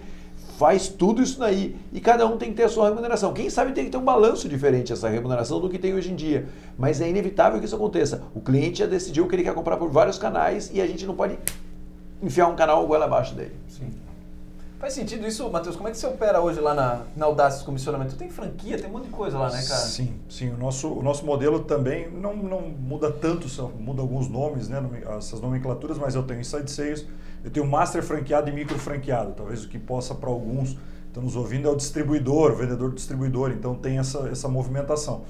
Faz 0.58 0.88
tudo 0.88 1.22
isso 1.22 1.40
daí. 1.40 1.76
E 1.94 2.00
cada 2.00 2.26
um 2.26 2.38
tem 2.38 2.50
que 2.50 2.56
ter 2.56 2.64
a 2.64 2.70
sua 2.70 2.90
remuneração. 2.90 3.34
Quem 3.34 3.50
sabe 3.50 3.72
tem 3.72 3.86
que 3.86 3.92
ter 3.92 3.98
um 3.98 4.04
balanço 4.04 4.50
diferente 4.50 4.92
essa 4.92 5.08
remuneração 5.10 5.60
do 5.60 5.70
que 5.70 5.78
tem 5.78 5.94
hoje 5.94 6.12
em 6.12 6.16
dia. 6.16 6.48
Mas 6.78 7.02
é 7.02 7.10
inevitável 7.10 7.60
que 7.60 7.66
isso 7.66 7.76
aconteça. 7.76 8.24
O 8.34 8.42
cliente 8.42 8.80
já 8.80 8.86
decidiu 8.86 9.28
que 9.28 9.36
ele 9.36 9.44
quer 9.44 9.54
comprar 9.54 9.78
por 9.78 9.90
vários 9.90 10.18
canais 10.18 10.72
e 10.74 10.82
a 10.82 10.88
gente 10.88 11.06
não 11.06 11.16
pode 11.16 11.38
enfiar 12.22 12.48
um 12.48 12.56
canal 12.56 12.86
goela 12.86 13.06
abaixo 13.06 13.34
dele. 13.34 13.56
Sim. 13.68 13.92
Faz 14.82 14.94
sentido 14.94 15.28
isso, 15.28 15.48
Matheus? 15.48 15.76
Como 15.76 15.88
é 15.88 15.92
que 15.92 15.98
você 15.98 16.08
opera 16.08 16.42
hoje 16.42 16.60
lá 16.60 16.74
na, 16.74 17.04
na 17.16 17.28
Audaces 17.28 17.62
Comissionamento? 17.62 18.16
Tem 18.16 18.32
franquia, 18.32 18.80
tem 18.80 18.90
um 18.90 18.94
monte 18.94 19.04
de 19.04 19.10
coisa 19.12 19.38
lá, 19.38 19.52
né, 19.52 19.62
cara? 19.62 19.80
Sim, 19.80 20.16
sim. 20.28 20.50
O 20.50 20.58
nosso, 20.58 20.92
o 20.92 21.04
nosso 21.04 21.24
modelo 21.24 21.60
também 21.60 22.10
não, 22.10 22.36
não 22.36 22.62
muda 22.62 23.12
tanto, 23.12 23.48
muda 23.80 24.02
alguns 24.02 24.28
nomes, 24.28 24.68
né, 24.68 24.84
essas 25.16 25.40
nomenclaturas, 25.40 26.00
mas 26.00 26.16
eu 26.16 26.24
tenho 26.24 26.40
Inside 26.40 26.72
Sales, 26.72 27.06
eu 27.44 27.52
tenho 27.52 27.68
master 27.68 28.02
franqueado 28.02 28.50
e 28.50 28.52
micro 28.52 28.80
franqueado. 28.80 29.34
Talvez 29.34 29.64
o 29.64 29.70
que 29.70 29.78
possa 29.78 30.16
para 30.16 30.32
alguns 30.32 30.76
estão 31.06 31.22
nos 31.22 31.36
ouvindo 31.36 31.68
é 31.68 31.72
o 31.72 31.76
distribuidor, 31.76 32.54
o 32.54 32.56
vendedor 32.56 32.92
distribuidor, 32.92 33.52
então 33.52 33.76
tem 33.76 34.00
essa, 34.00 34.30
essa 34.30 34.48
movimentação. 34.48 35.26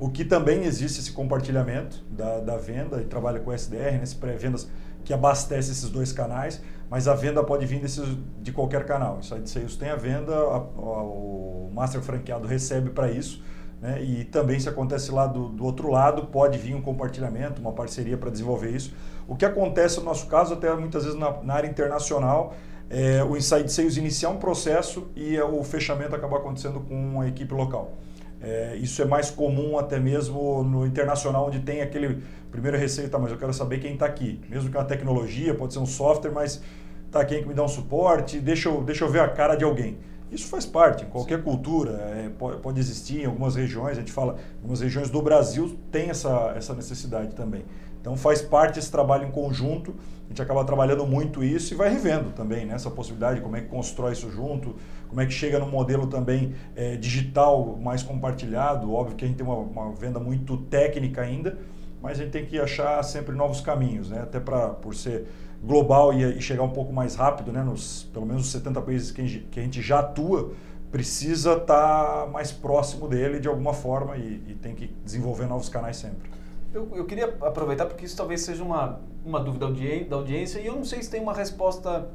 O 0.00 0.10
que 0.10 0.24
também 0.24 0.64
existe 0.64 0.98
esse 0.98 1.12
compartilhamento 1.12 2.04
da, 2.10 2.40
da 2.40 2.56
venda 2.56 3.00
e 3.00 3.04
trabalha 3.04 3.38
com 3.38 3.52
SDR, 3.52 4.00
nesse 4.00 4.16
pré-vendas 4.16 4.68
que 5.04 5.14
abastece 5.14 5.70
esses 5.70 5.88
dois 5.88 6.12
canais, 6.12 6.60
mas 6.90 7.08
a 7.08 7.14
venda 7.14 7.42
pode 7.42 7.66
vir 7.66 7.80
desses, 7.80 8.16
de 8.40 8.52
qualquer 8.52 8.84
canal. 8.84 9.18
Inside 9.18 9.48
Sales 9.48 9.76
tem 9.76 9.90
a 9.90 9.96
venda, 9.96 10.34
a, 10.34 10.56
a, 10.56 11.02
o 11.02 11.70
master 11.74 12.00
franqueado 12.00 12.46
recebe 12.46 12.90
para 12.90 13.10
isso, 13.10 13.42
né? 13.80 14.02
e 14.02 14.24
também 14.24 14.58
se 14.58 14.68
acontece 14.68 15.10
lá 15.10 15.26
do, 15.26 15.48
do 15.48 15.64
outro 15.64 15.90
lado, 15.90 16.26
pode 16.26 16.58
vir 16.58 16.74
um 16.74 16.82
compartilhamento, 16.82 17.60
uma 17.60 17.72
parceria 17.72 18.16
para 18.16 18.30
desenvolver 18.30 18.70
isso. 18.70 18.94
O 19.28 19.34
que 19.34 19.44
acontece 19.44 19.98
no 19.98 20.04
nosso 20.04 20.26
caso, 20.26 20.54
até 20.54 20.74
muitas 20.74 21.04
vezes 21.04 21.18
na, 21.18 21.42
na 21.42 21.54
área 21.54 21.68
internacional, 21.68 22.54
é, 22.88 23.22
o 23.24 23.36
Inside 23.36 23.70
Sales 23.70 23.96
iniciar 23.96 24.30
um 24.30 24.38
processo 24.38 25.08
e 25.16 25.38
o 25.40 25.64
fechamento 25.64 26.14
acabar 26.14 26.36
acontecendo 26.36 26.80
com 26.80 27.20
a 27.20 27.26
equipe 27.26 27.52
local. 27.52 27.92
É, 28.40 28.76
isso 28.76 29.00
é 29.00 29.04
mais 29.04 29.30
comum 29.30 29.78
até 29.78 29.98
mesmo 29.98 30.62
no 30.62 30.86
internacional, 30.86 31.46
onde 31.46 31.60
tem 31.60 31.80
aquele 31.80 32.22
primeiro 32.50 32.76
receio, 32.76 33.08
tá, 33.08 33.18
mas 33.18 33.32
eu 33.32 33.38
quero 33.38 33.52
saber 33.52 33.78
quem 33.78 33.94
está 33.94 34.06
aqui. 34.06 34.40
Mesmo 34.48 34.70
que 34.70 34.76
é 34.76 34.80
uma 34.80 34.86
tecnologia, 34.86 35.54
pode 35.54 35.72
ser 35.72 35.78
um 35.78 35.86
software, 35.86 36.30
mas 36.30 36.62
tá 37.10 37.24
quem 37.24 37.42
que 37.42 37.48
me 37.48 37.54
dá 37.54 37.64
um 37.64 37.68
suporte, 37.68 38.38
deixa 38.38 38.68
eu, 38.68 38.82
deixa 38.82 39.04
eu 39.04 39.10
ver 39.10 39.20
a 39.20 39.28
cara 39.28 39.54
de 39.54 39.64
alguém. 39.64 39.98
Isso 40.30 40.48
faz 40.48 40.66
parte, 40.66 41.04
em 41.04 41.08
qualquer 41.08 41.38
Sim. 41.38 41.44
cultura, 41.44 41.92
é, 41.92 42.30
pode, 42.36 42.60
pode, 42.60 42.80
existir 42.80 43.22
em 43.22 43.26
algumas 43.26 43.54
regiões, 43.54 43.92
a 43.96 44.00
gente 44.00 44.10
fala, 44.10 44.36
algumas 44.56 44.80
regiões 44.80 45.08
do 45.08 45.22
Brasil 45.22 45.78
tem 45.92 46.10
essa, 46.10 46.52
essa 46.56 46.74
necessidade 46.74 47.34
também. 47.34 47.64
Então 48.06 48.16
faz 48.16 48.40
parte 48.40 48.78
esse 48.78 48.88
trabalho 48.88 49.26
em 49.26 49.32
conjunto, 49.32 49.92
a 50.26 50.28
gente 50.28 50.40
acaba 50.40 50.64
trabalhando 50.64 51.04
muito 51.04 51.42
isso 51.42 51.74
e 51.74 51.76
vai 51.76 51.90
revendo 51.90 52.30
também 52.30 52.64
né, 52.64 52.72
essa 52.72 52.88
possibilidade, 52.88 53.40
como 53.40 53.56
é 53.56 53.60
que 53.60 53.66
constrói 53.66 54.12
isso 54.12 54.30
junto, 54.30 54.76
como 55.08 55.20
é 55.20 55.26
que 55.26 55.32
chega 55.32 55.58
no 55.58 55.66
modelo 55.66 56.06
também 56.06 56.54
é, 56.76 56.94
digital 56.94 57.76
mais 57.82 58.04
compartilhado. 58.04 58.94
Óbvio 58.94 59.16
que 59.16 59.24
a 59.24 59.26
gente 59.26 59.38
tem 59.38 59.44
uma, 59.44 59.56
uma, 59.56 59.92
venda 59.92 60.20
muito 60.20 60.56
técnica 60.56 61.22
ainda, 61.22 61.58
mas 62.00 62.20
a 62.20 62.22
gente 62.22 62.30
tem 62.30 62.46
que 62.46 62.60
achar 62.60 63.02
sempre 63.02 63.34
novos 63.34 63.60
caminhos, 63.60 64.08
né, 64.08 64.20
até 64.20 64.38
pra, 64.38 64.68
por 64.68 64.94
ser 64.94 65.26
global 65.60 66.14
e, 66.14 66.38
e 66.38 66.40
chegar 66.40 66.62
um 66.62 66.70
pouco 66.70 66.92
mais 66.92 67.16
rápido, 67.16 67.50
né, 67.50 67.64
nos 67.64 68.04
pelo 68.14 68.24
menos 68.24 68.42
os 68.42 68.52
70 68.52 68.82
países 68.82 69.10
que 69.10 69.20
a 69.20 69.26
gente, 69.26 69.44
que 69.50 69.58
a 69.58 69.62
gente 69.64 69.82
já 69.82 69.98
atua, 69.98 70.52
precisa 70.92 71.54
estar 71.54 72.22
tá 72.22 72.30
mais 72.32 72.52
próximo 72.52 73.08
dele 73.08 73.40
de 73.40 73.48
alguma 73.48 73.74
forma 73.74 74.16
e, 74.16 74.44
e 74.46 74.54
tem 74.54 74.76
que 74.76 74.94
desenvolver 75.04 75.48
novos 75.48 75.68
canais 75.68 75.96
sempre. 75.96 76.35
Eu, 76.76 76.90
eu 76.94 77.06
queria 77.06 77.34
aproveitar 77.40 77.86
porque 77.86 78.04
isso 78.04 78.14
talvez 78.14 78.42
seja 78.42 78.62
uma, 78.62 79.00
uma 79.24 79.40
dúvida 79.40 79.66
da 80.10 80.16
audiência 80.16 80.60
e 80.60 80.66
eu 80.66 80.76
não 80.76 80.84
sei 80.84 81.02
se 81.02 81.10
tem 81.10 81.22
uma 81.22 81.32
resposta 81.32 82.06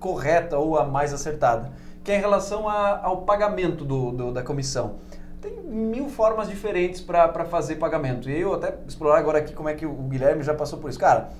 correta 0.00 0.58
ou 0.58 0.76
a 0.76 0.84
mais 0.84 1.14
acertada, 1.14 1.72
que 2.02 2.10
é 2.10 2.16
em 2.16 2.20
relação 2.20 2.68
a, 2.68 2.98
ao 3.00 3.18
pagamento 3.22 3.84
do, 3.84 4.10
do, 4.10 4.32
da 4.32 4.42
comissão. 4.42 4.96
Tem 5.40 5.52
mil 5.52 6.08
formas 6.08 6.48
diferentes 6.48 7.00
para 7.00 7.44
fazer 7.44 7.76
pagamento. 7.76 8.28
E 8.28 8.40
eu 8.40 8.54
até 8.54 8.76
explorar 8.88 9.20
agora 9.20 9.38
aqui 9.38 9.54
como 9.54 9.68
é 9.68 9.74
que 9.74 9.86
o 9.86 9.92
Guilherme 9.92 10.42
já 10.42 10.52
passou 10.52 10.80
por 10.80 10.90
isso. 10.90 10.98
Cara, 10.98 11.30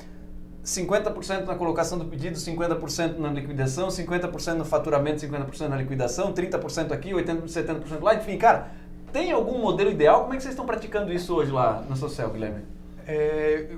50% 0.65 1.47
na 1.47 1.57
colocação 1.57 1.99
do 1.99 2.05
pedido, 2.05 2.37
50% 2.37 3.19
na 3.19 3.31
liquidação, 3.31 3.89
50% 3.89 4.55
no 4.55 4.65
faturamento, 4.65 5.21
50% 5.27 5.67
na 5.67 5.77
liquidação, 5.77 6.33
30% 6.33 6.93
aqui, 6.93 7.11
80%, 7.11 7.43
70% 7.43 8.01
lá, 8.01 8.15
enfim, 8.15 8.39
cara, 8.39 8.71
tem 9.13 9.33
algum 9.33 9.59
modelo 9.59 9.91
ideal? 9.91 10.23
Como 10.23 10.35
é 10.35 10.37
que 10.37 10.43
vocês 10.43 10.53
estão 10.53 10.67
praticando 10.67 11.13
isso 11.13 11.35
hoje 11.35 11.51
lá 11.51 11.83
na 11.89 11.97
Social, 11.97 12.31
Guilherme? 12.31 12.63
É, 13.07 13.69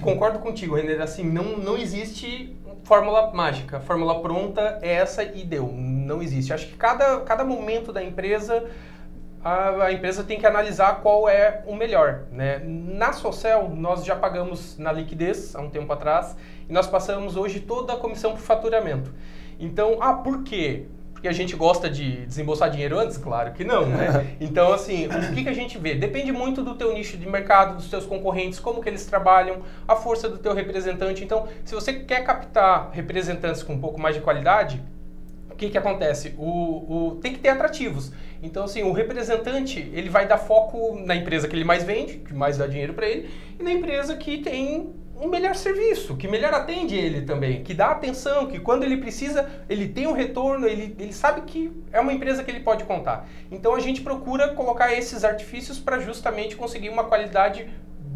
concordo 0.00 0.38
contigo, 0.38 0.74
Renner. 0.74 1.00
Assim, 1.00 1.24
não, 1.24 1.58
não 1.58 1.76
existe 1.76 2.56
fórmula 2.84 3.30
mágica. 3.32 3.80
Fórmula 3.80 4.20
pronta 4.20 4.78
é 4.82 4.92
essa 4.92 5.22
e 5.22 5.44
deu. 5.44 5.72
Não 5.72 6.22
existe. 6.22 6.52
Acho 6.52 6.66
que 6.66 6.76
cada, 6.76 7.20
cada 7.20 7.44
momento 7.44 7.92
da 7.92 8.02
empresa 8.02 8.68
a, 9.42 9.84
a, 9.84 9.92
empresa 9.92 10.22
tem 10.22 10.38
que 10.38 10.46
analisar 10.46 11.00
qual 11.00 11.28
é 11.28 11.62
o 11.66 11.74
melhor. 11.74 12.24
Né? 12.30 12.60
Na 12.64 13.12
Social, 13.12 13.70
nós 13.70 14.04
já 14.04 14.14
pagamos 14.14 14.78
na 14.78 14.92
liquidez 14.92 15.54
há 15.56 15.60
um 15.60 15.70
tempo 15.70 15.92
atrás 15.92 16.36
e 16.68 16.72
nós 16.72 16.86
passamos 16.86 17.36
hoje 17.36 17.60
toda 17.60 17.94
a 17.94 17.96
comissão 17.96 18.32
por 18.32 18.40
faturamento. 18.40 19.12
Então, 19.58 19.98
ah, 20.00 20.14
por 20.14 20.42
quê? 20.42 20.86
Porque 21.20 21.28
a 21.28 21.32
gente 21.32 21.54
gosta 21.54 21.90
de 21.90 22.24
desembolsar 22.24 22.70
dinheiro 22.70 22.98
antes? 22.98 23.18
Claro 23.18 23.52
que 23.52 23.62
não, 23.62 23.84
né? 23.84 24.26
Então, 24.40 24.72
assim, 24.72 25.06
o 25.06 25.34
que, 25.34 25.42
que 25.42 25.50
a 25.50 25.54
gente 25.54 25.76
vê? 25.76 25.94
Depende 25.94 26.32
muito 26.32 26.62
do 26.62 26.74
teu 26.74 26.94
nicho 26.94 27.18
de 27.18 27.28
mercado, 27.28 27.76
dos 27.76 27.90
teus 27.90 28.06
concorrentes, 28.06 28.58
como 28.58 28.82
que 28.82 28.88
eles 28.88 29.04
trabalham, 29.04 29.58
a 29.86 29.94
força 29.94 30.30
do 30.30 30.38
teu 30.38 30.54
representante. 30.54 31.22
Então, 31.22 31.46
se 31.62 31.74
você 31.74 31.92
quer 31.92 32.24
captar 32.24 32.88
representantes 32.92 33.62
com 33.62 33.74
um 33.74 33.78
pouco 33.78 34.00
mais 34.00 34.14
de 34.14 34.22
qualidade, 34.22 34.82
o 35.50 35.54
que, 35.54 35.68
que 35.68 35.76
acontece? 35.76 36.34
O, 36.38 36.46
o, 36.46 37.18
tem 37.20 37.34
que 37.34 37.38
ter 37.38 37.50
atrativos. 37.50 38.10
Então, 38.42 38.64
assim, 38.64 38.82
o 38.82 38.92
representante, 38.92 39.90
ele 39.92 40.08
vai 40.08 40.26
dar 40.26 40.38
foco 40.38 40.98
na 41.04 41.14
empresa 41.14 41.46
que 41.46 41.54
ele 41.54 41.64
mais 41.64 41.84
vende, 41.84 42.14
que 42.14 42.32
mais 42.32 42.56
dá 42.56 42.66
dinheiro 42.66 42.94
para 42.94 43.06
ele, 43.06 43.28
e 43.58 43.62
na 43.62 43.70
empresa 43.70 44.16
que 44.16 44.38
tem 44.38 44.94
um 45.20 45.28
melhor 45.28 45.54
serviço, 45.54 46.16
que 46.16 46.26
melhor 46.26 46.54
atende 46.54 46.96
ele 46.96 47.22
também, 47.22 47.62
que 47.62 47.74
dá 47.74 47.90
atenção, 47.90 48.46
que 48.46 48.58
quando 48.58 48.84
ele 48.84 48.96
precisa, 48.96 49.48
ele 49.68 49.86
tem 49.86 50.06
um 50.06 50.12
retorno, 50.12 50.66
ele, 50.66 50.96
ele 50.98 51.12
sabe 51.12 51.42
que 51.42 51.70
é 51.92 52.00
uma 52.00 52.12
empresa 52.12 52.42
que 52.42 52.50
ele 52.50 52.60
pode 52.60 52.84
contar. 52.84 53.28
Então 53.50 53.74
a 53.74 53.80
gente 53.80 54.00
procura 54.00 54.54
colocar 54.54 54.94
esses 54.94 55.22
artifícios 55.22 55.78
para 55.78 55.98
justamente 55.98 56.56
conseguir 56.56 56.88
uma 56.88 57.04
qualidade 57.04 57.68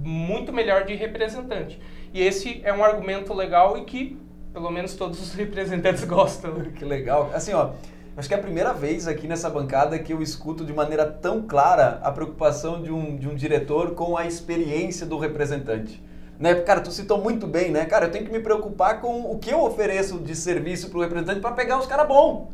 muito 0.03 0.51
melhor 0.51 0.85
de 0.85 0.95
representante. 0.95 1.79
E 2.13 2.23
esse 2.23 2.63
é 2.65 2.73
um 2.73 2.83
argumento 2.83 3.35
legal 3.35 3.77
e 3.77 3.85
que 3.85 4.19
pelo 4.55 4.71
menos 4.71 4.95
todos 4.95 5.21
os 5.21 5.35
representantes 5.35 6.05
gostam. 6.05 6.55
que 6.73 6.87
legal. 6.87 7.31
Assim, 7.35 7.53
ó, 7.53 7.73
acho 8.17 8.29
que 8.29 8.35
é 8.35 8.39
a 8.39 8.41
primeira 8.41 8.73
vez 8.73 9.07
aqui 9.07 9.29
nessa 9.29 9.51
bancada 9.51 9.99
que 9.99 10.13
eu 10.13 10.23
escuto 10.23 10.65
de 10.65 10.73
maneira 10.73 11.05
tão 11.05 11.43
clara 11.43 12.01
a 12.03 12.11
preocupação 12.11 12.81
de 12.81 12.91
um, 12.91 13.17
de 13.17 13.29
um 13.29 13.35
diretor 13.35 13.91
com 13.95 14.17
a 14.17 14.25
experiência 14.25 15.05
do 15.05 15.19
representante. 15.19 16.03
Né? 16.39 16.55
Cara, 16.57 16.81
tu 16.81 16.91
citou 16.91 17.19
muito 17.19 17.47
bem, 17.47 17.71
né? 17.71 17.85
Cara, 17.85 18.07
eu 18.07 18.11
tenho 18.11 18.25
que 18.25 18.33
me 18.33 18.41
preocupar 18.41 19.01
com 19.01 19.31
o 19.31 19.39
que 19.39 19.51
eu 19.51 19.61
ofereço 19.63 20.19
de 20.19 20.35
serviço 20.35 20.91
para 20.91 20.99
o 20.99 21.03
representante 21.03 21.41
para 21.41 21.53
pegar 21.53 21.79
os 21.79 21.87
caras 21.87 22.07
bons. 22.07 22.49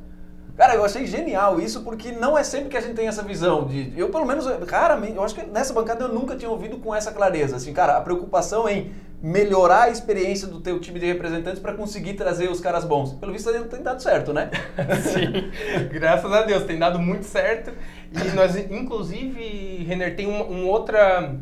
Cara, 0.56 0.74
eu 0.74 0.84
achei 0.84 1.06
genial 1.06 1.58
isso 1.58 1.82
porque 1.82 2.12
não 2.12 2.36
é 2.36 2.44
sempre 2.44 2.68
que 2.68 2.76
a 2.76 2.80
gente 2.82 2.94
tem 2.94 3.08
essa 3.08 3.22
visão 3.22 3.64
de. 3.64 3.94
Eu, 3.96 4.10
pelo 4.10 4.26
menos, 4.26 4.44
raramente, 4.68 5.16
eu 5.16 5.24
acho 5.24 5.34
que 5.34 5.42
nessa 5.46 5.72
bancada 5.72 6.04
eu 6.04 6.08
nunca 6.08 6.36
tinha 6.36 6.50
ouvido 6.50 6.76
com 6.76 6.94
essa 6.94 7.10
clareza. 7.10 7.56
Assim, 7.56 7.72
cara, 7.72 7.96
a 7.96 8.00
preocupação 8.02 8.68
em 8.68 8.92
melhorar 9.22 9.84
a 9.84 9.88
experiência 9.88 10.46
do 10.46 10.60
teu 10.60 10.78
time 10.78 11.00
de 11.00 11.06
representantes 11.06 11.60
para 11.60 11.72
conseguir 11.72 12.12
trazer 12.12 12.50
os 12.50 12.60
caras 12.60 12.84
bons. 12.84 13.14
Pelo 13.14 13.32
visto, 13.32 13.50
tem 13.68 13.82
dado 13.82 14.02
certo, 14.02 14.34
né? 14.34 14.50
Sim, 15.02 15.50
graças 15.90 16.30
a 16.30 16.42
Deus, 16.42 16.64
tem 16.64 16.78
dado 16.78 16.98
muito 16.98 17.24
certo. 17.24 17.72
E 18.12 18.34
nós, 18.34 18.54
inclusive, 18.56 19.84
Renner, 19.84 20.14
tem 20.14 20.26
uma, 20.26 20.44
uma 20.44 20.70
outra 20.70 21.34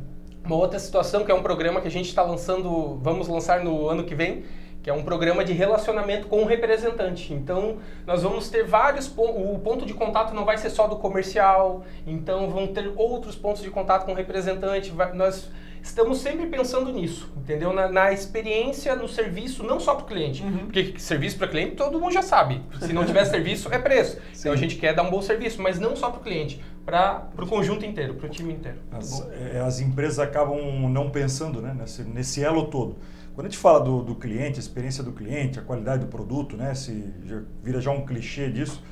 uma 0.49 0.57
outra 0.57 0.79
situação 0.79 1.25
que 1.25 1.31
é 1.31 1.35
um 1.35 1.43
programa 1.43 1.81
que 1.81 1.89
a 1.89 1.91
gente 1.91 2.09
está 2.09 2.23
lançando, 2.23 2.99
vamos 3.03 3.29
lançar 3.29 3.63
no 3.63 3.87
ano 3.87 4.05
que 4.05 4.15
vem, 4.15 4.45
que 4.83 4.89
é 4.89 4.93
um 4.93 5.03
programa 5.03 5.45
de 5.45 5.53
relacionamento 5.53 6.27
com 6.27 6.43
o 6.43 6.47
representante. 6.47 7.35
Então, 7.35 7.77
nós 8.07 8.23
vamos 8.23 8.49
ter 8.49 8.65
vários 8.65 9.07
o 9.15 9.59
ponto 9.59 9.85
de 9.85 9.93
contato 9.93 10.35
não 10.35 10.47
vai 10.47 10.57
ser 10.57 10.71
só 10.71 10.87
do 10.87 10.97
comercial, 10.97 11.85
então 12.07 12.49
vão 12.49 12.67
ter 12.67 12.91
outros 12.97 13.37
pontos 13.37 13.63
de 13.63 13.71
contato 13.71 14.07
com 14.07 14.13
o 14.13 14.15
representante. 14.15 14.91
nós 15.13 15.51
estamos 15.83 16.19
sempre 16.19 16.47
pensando 16.47 16.91
nisso, 16.91 17.31
entendeu? 17.37 17.73
Na, 17.75 17.87
na 17.89 18.13
experiência, 18.13 18.97
no 18.97 19.07
serviço, 19.07 19.63
não 19.63 19.79
só 19.79 19.95
para 19.95 20.05
o 20.05 20.07
cliente. 20.07 20.43
Uhum. 20.43 20.67
Porque 20.67 20.99
serviço 20.99 21.37
para 21.37 21.49
cliente 21.49 21.77
todo 21.77 22.01
mundo 22.01 22.13
já 22.13 22.23
sabe. 22.23 22.63
Se 22.81 22.93
não 22.95 23.05
tiver 23.05 23.27
serviço, 23.27 23.69
é 23.71 23.79
preço. 23.79 24.17
Sim. 24.33 24.41
Então 24.41 24.53
a 24.53 24.57
gente 24.57 24.77
quer 24.77 24.95
dar 24.95 25.03
um 25.03 25.11
bom 25.11 25.21
serviço, 25.21 25.61
mas 25.61 25.79
não 25.79 25.95
só 25.95 26.09
para 26.11 26.21
o 26.21 26.23
cliente 26.23 26.59
para 26.89 27.45
o 27.45 27.47
conjunto 27.47 27.85
inteiro, 27.85 28.15
para 28.15 28.27
o 28.27 28.31
time 28.31 28.55
inteiro. 28.55 28.79
As, 28.91 29.23
é, 29.31 29.61
as, 29.61 29.79
empresas 29.79 30.19
acabam 30.19 30.89
não 30.89 31.11
pensando 31.11 31.61
né, 31.61 31.77
nesse, 31.79 32.03
nesse 32.03 32.43
elo 32.43 32.69
todo. 32.69 32.97
Quando 33.35 33.47
a 33.47 33.51
gente 33.51 33.59
fala 33.59 33.81
do, 33.81 34.03
do, 34.03 34.15
cliente, 34.15 34.59
a 34.59 34.61
experiência 34.61 35.05
do 35.05 35.13
cliente, 35.13 35.59
a 35.59 35.63
qualidade 35.63 36.07
do 36.07 36.11
produto, 36.11 36.57
né, 36.57 36.75
se 36.75 37.13
já, 37.27 37.43
vira 37.63 37.79
já 37.79 37.91
um 37.91 38.07
clichê 38.07 38.51
disso, 38.51 38.83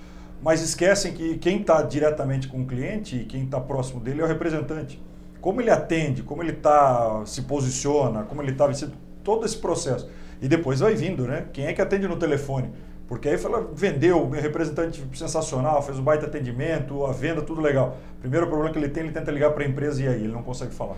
mas 0.42 0.61
esquecem 0.61 1.14
que 1.14 1.38
quem 1.38 1.62
está 1.62 1.80
diretamente 1.80 2.48
com 2.48 2.61
o 2.61 2.66
cliente 2.66 3.16
e 3.16 3.24
quem 3.24 3.44
está 3.44 3.59
próximo 3.59 3.98
dele 3.98 4.20
é 4.20 4.24
o 4.24 4.28
representante. 4.28 5.02
Como 5.40 5.62
ele 5.62 5.70
atende, 5.70 6.22
como 6.22 6.42
ele 6.42 6.52
tá, 6.52 7.22
se 7.24 7.42
posiciona, 7.42 8.24
como 8.24 8.42
ele 8.42 8.52
está 8.52 8.66
vestido, 8.66 8.92
todo 9.24 9.46
esse 9.46 9.56
processo. 9.56 10.09
E 10.42 10.48
depois 10.48 10.80
vai 10.80 10.94
vindo, 10.94 11.26
né? 11.26 11.46
Quem 11.50 11.64
é 11.64 11.72
que 11.72 11.80
atende 11.80 12.06
no 12.06 12.16
telefone? 12.16 12.70
Porque 13.09 13.29
aí 13.29 13.38
fala, 13.38 13.69
vendeu, 13.73 14.23
o 14.23 14.31
representante 14.31 15.03
sensacional, 15.14 15.81
fez 15.81 15.99
um 15.99 16.03
baita 16.03 16.27
atendimento, 16.27 17.05
a 17.05 17.12
venda, 17.12 17.40
tudo 17.40 17.61
legal. 17.61 17.97
Primeiro 18.21 18.49
problema 18.49 18.73
que 18.73 18.79
ele 18.79 18.88
tem, 18.88 19.05
ele 19.05 19.12
tenta 19.12 19.31
ligar 19.31 19.53
para 19.53 19.64
a 19.64 19.66
empresa 19.66 20.03
e 20.03 20.09
aí 20.09 20.25
ele 20.25 20.33
não 20.33 20.42
consegue 20.42 20.75
falar. 20.75 20.97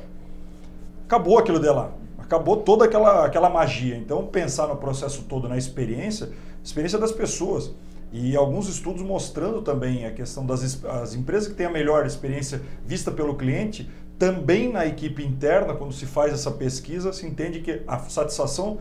Acabou 1.05 1.39
aquilo 1.39 1.61
de 1.61 1.69
lá. 1.69 1.91
Acabou 2.19 2.59
toda 2.59 2.87
aquela, 2.87 3.27
aquela 3.27 3.51
magia. 3.51 3.97
Então, 3.97 4.27
pensar 4.27 4.67
no 4.67 4.77
processo 4.77 5.25
todo, 5.25 5.49
na 5.49 5.59
experiência, 5.59 6.31
experiência 6.65 6.99
das 6.99 7.13
pessoas. 7.13 7.73
E 8.11 8.35
alguns 8.35 8.69
estudos 8.69 9.03
mostrando 9.03 9.61
também 9.61 10.07
a 10.07 10.11
questão 10.11 10.47
das 10.47 10.83
as 10.85 11.15
empresas 11.15 11.47
que 11.47 11.55
têm 11.55 11.67
a 11.67 11.71
melhor 11.71 12.07
experiência 12.07 12.63
vista 12.87 13.11
pelo 13.11 13.35
cliente, 13.35 13.89
também 14.19 14.73
na 14.73 14.87
equipe 14.87 15.23
interna, 15.23 15.75
quando 15.75 15.93
se 15.93 16.07
faz 16.07 16.33
essa 16.33 16.51
pesquisa, 16.51 17.13
se 17.13 17.27
entende 17.27 17.61
que 17.61 17.83
a 17.87 17.99
satisfação 17.99 18.79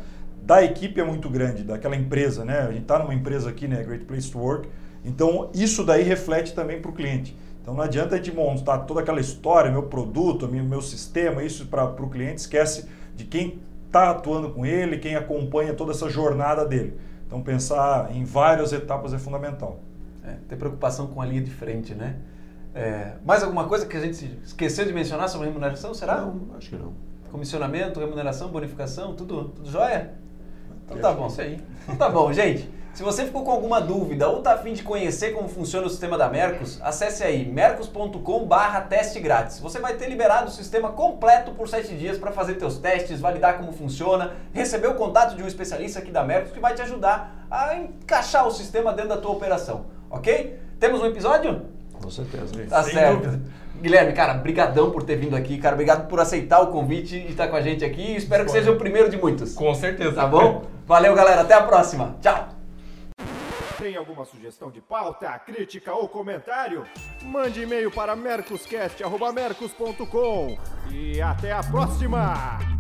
da 0.48 0.64
equipe 0.64 1.02
é 1.02 1.04
muito 1.04 1.30
grande, 1.30 1.62
daquela 1.62 1.98
empresa, 1.98 2.46
né? 2.46 2.60
A 2.60 2.72
gente 2.72 2.84
está 2.84 2.98
numa 2.98 3.14
empresa 3.14 3.50
aqui, 3.50 3.68
né? 3.68 3.84
Great 3.84 4.06
Place 4.06 4.32
to 4.32 4.40
Work. 4.40 4.70
Então, 5.04 5.52
isso 5.54 5.84
daí 5.84 6.04
reflete 6.04 6.56
também 6.56 6.82
para 6.82 6.90
o 6.90 6.94
cliente. 6.94 7.38
Então, 7.62 7.74
não 7.74 7.84
adianta 7.84 8.16
a 8.16 8.18
gente 8.18 8.34
montar 8.34 8.78
toda 8.80 9.02
aquela 9.02 9.20
história, 9.20 9.70
meu 9.70 9.84
produto, 9.84 10.48
meu 10.48 10.82
sistema, 10.82 11.44
isso 11.44 11.66
para 11.66 11.84
o 11.84 12.10
cliente, 12.10 12.40
esquece 12.40 12.88
de 13.14 13.26
quem 13.26 13.60
está 13.88 14.10
atuando 14.12 14.52
com 14.52 14.66
ele, 14.66 14.98
quem 15.00 15.18
acompanha 15.18 15.74
toda 15.74 15.92
essa 15.92 16.10
jornada 16.10 16.66
dele. 16.66 16.98
Então, 17.26 17.42
pensar 17.42 18.16
em 18.16 18.24
várias 18.24 18.72
etapas 18.72 19.14
é 19.14 19.20
fundamental. 19.20 19.82
É, 20.24 20.36
ter 20.48 20.56
preocupação 20.56 21.08
com 21.08 21.22
a 21.22 21.26
linha 21.26 21.42
de 21.42 21.52
frente, 21.52 21.94
né? 21.94 22.16
É, 22.74 23.16
mais 23.26 23.44
alguma 23.44 23.66
coisa 23.68 23.86
que 23.86 23.98
a 23.98 24.00
gente 24.00 24.40
esqueceu 24.46 24.86
de 24.86 24.94
mencionar 24.94 25.28
sobre 25.28 25.48
remuneração, 25.48 25.94
será? 25.94 26.22
Não, 26.22 26.56
acho 26.58 26.70
que 26.70 26.78
não. 26.78 26.94
Comissionamento, 27.30 28.00
remuneração, 28.00 28.48
bonificação, 28.48 29.14
tudo, 29.14 29.50
tudo 29.50 29.70
jóia? 29.70 30.26
Então 30.88 31.00
tá 31.00 31.12
bom. 31.12 31.28
isso 31.28 31.42
aí. 31.42 31.60
Então 31.84 31.96
tá 31.96 32.10
bom, 32.10 32.32
gente. 32.34 32.78
Se 32.98 33.04
você 33.04 33.26
ficou 33.26 33.44
com 33.44 33.52
alguma 33.52 33.80
dúvida 33.80 34.28
ou 34.28 34.42
tá 34.42 34.54
afim 34.54 34.74
de 34.74 34.82
conhecer 34.82 35.32
como 35.32 35.48
funciona 35.48 35.86
o 35.86 35.90
sistema 35.90 36.18
da 36.18 36.28
Mercos, 36.30 36.80
acesse 36.82 37.24
aí 37.24 37.46
mercos.com 37.46 38.44
barra 38.48 38.82
teste 38.82 39.20
grátis. 39.20 39.60
Você 39.60 39.80
vai 39.80 39.94
ter 39.94 40.10
liberado 40.10 40.48
o 40.48 40.52
sistema 40.52 40.92
completo 40.92 41.52
por 41.52 41.70
7 41.70 41.94
dias 41.96 42.18
para 42.18 42.32
fazer 42.32 42.56
teus 42.56 42.80
testes, 42.80 43.20
validar 43.20 43.58
como 43.60 43.72
funciona, 43.72 44.32
receber 44.52 44.88
o 44.88 44.96
contato 44.96 45.36
de 45.36 45.44
um 45.44 45.48
especialista 45.48 46.00
aqui 46.00 46.10
da 46.10 46.24
Mercos 46.24 46.52
que 46.52 46.60
vai 46.60 46.74
te 46.74 46.82
ajudar 46.82 47.46
a 47.52 47.76
encaixar 47.76 48.48
o 48.48 48.52
sistema 48.52 48.92
dentro 48.92 49.10
da 49.10 49.18
tua 49.18 49.30
operação, 49.30 49.86
ok? 50.10 50.60
Temos 50.80 51.00
um 51.00 51.06
episódio? 51.06 51.68
Com 52.02 52.10
certeza. 52.10 52.48
Tá 52.68 52.82
Sem 52.82 52.94
certo. 52.94 53.26
dúvida. 53.26 53.42
Guilherme, 53.80 54.14
cara, 54.14 54.34
brigadão 54.34 54.90
por 54.90 55.04
ter 55.04 55.18
vindo 55.18 55.36
aqui, 55.36 55.60
cara. 55.60 55.76
Obrigado 55.76 56.08
por 56.08 56.20
aceitar 56.20 56.62
o 56.62 56.68
convite 56.68 57.16
e 57.16 57.30
estar 57.30 57.48
com 57.48 57.56
a 57.56 57.62
gente 57.62 57.86
aqui. 57.86 58.16
Espero 58.16 58.44
que 58.44 58.50
seja 58.50 58.72
o 58.72 58.76
primeiro 58.76 59.08
de 59.08 59.18
muitos. 59.18 59.54
Com 59.54 59.74
certeza. 59.76 60.14
Tá 60.14 60.26
bom? 60.26 60.64
Valeu, 60.88 61.14
galera. 61.14 61.42
Até 61.42 61.54
a 61.54 61.62
próxima. 61.64 62.16
Tchau. 62.22 62.48
Tem 63.78 63.98
alguma 63.98 64.24
sugestão 64.26 64.72
de 64.72 64.82
pauta, 64.82 65.38
crítica 65.38 65.94
ou 65.94 66.08
comentário? 66.08 66.86
Mande 67.22 67.62
e-mail 67.62 67.92
para 67.92 68.16
mercoscast.mercos.com 68.16 70.58
e 70.90 71.22
até 71.22 71.52
a 71.52 71.62
próxima! 71.62 72.77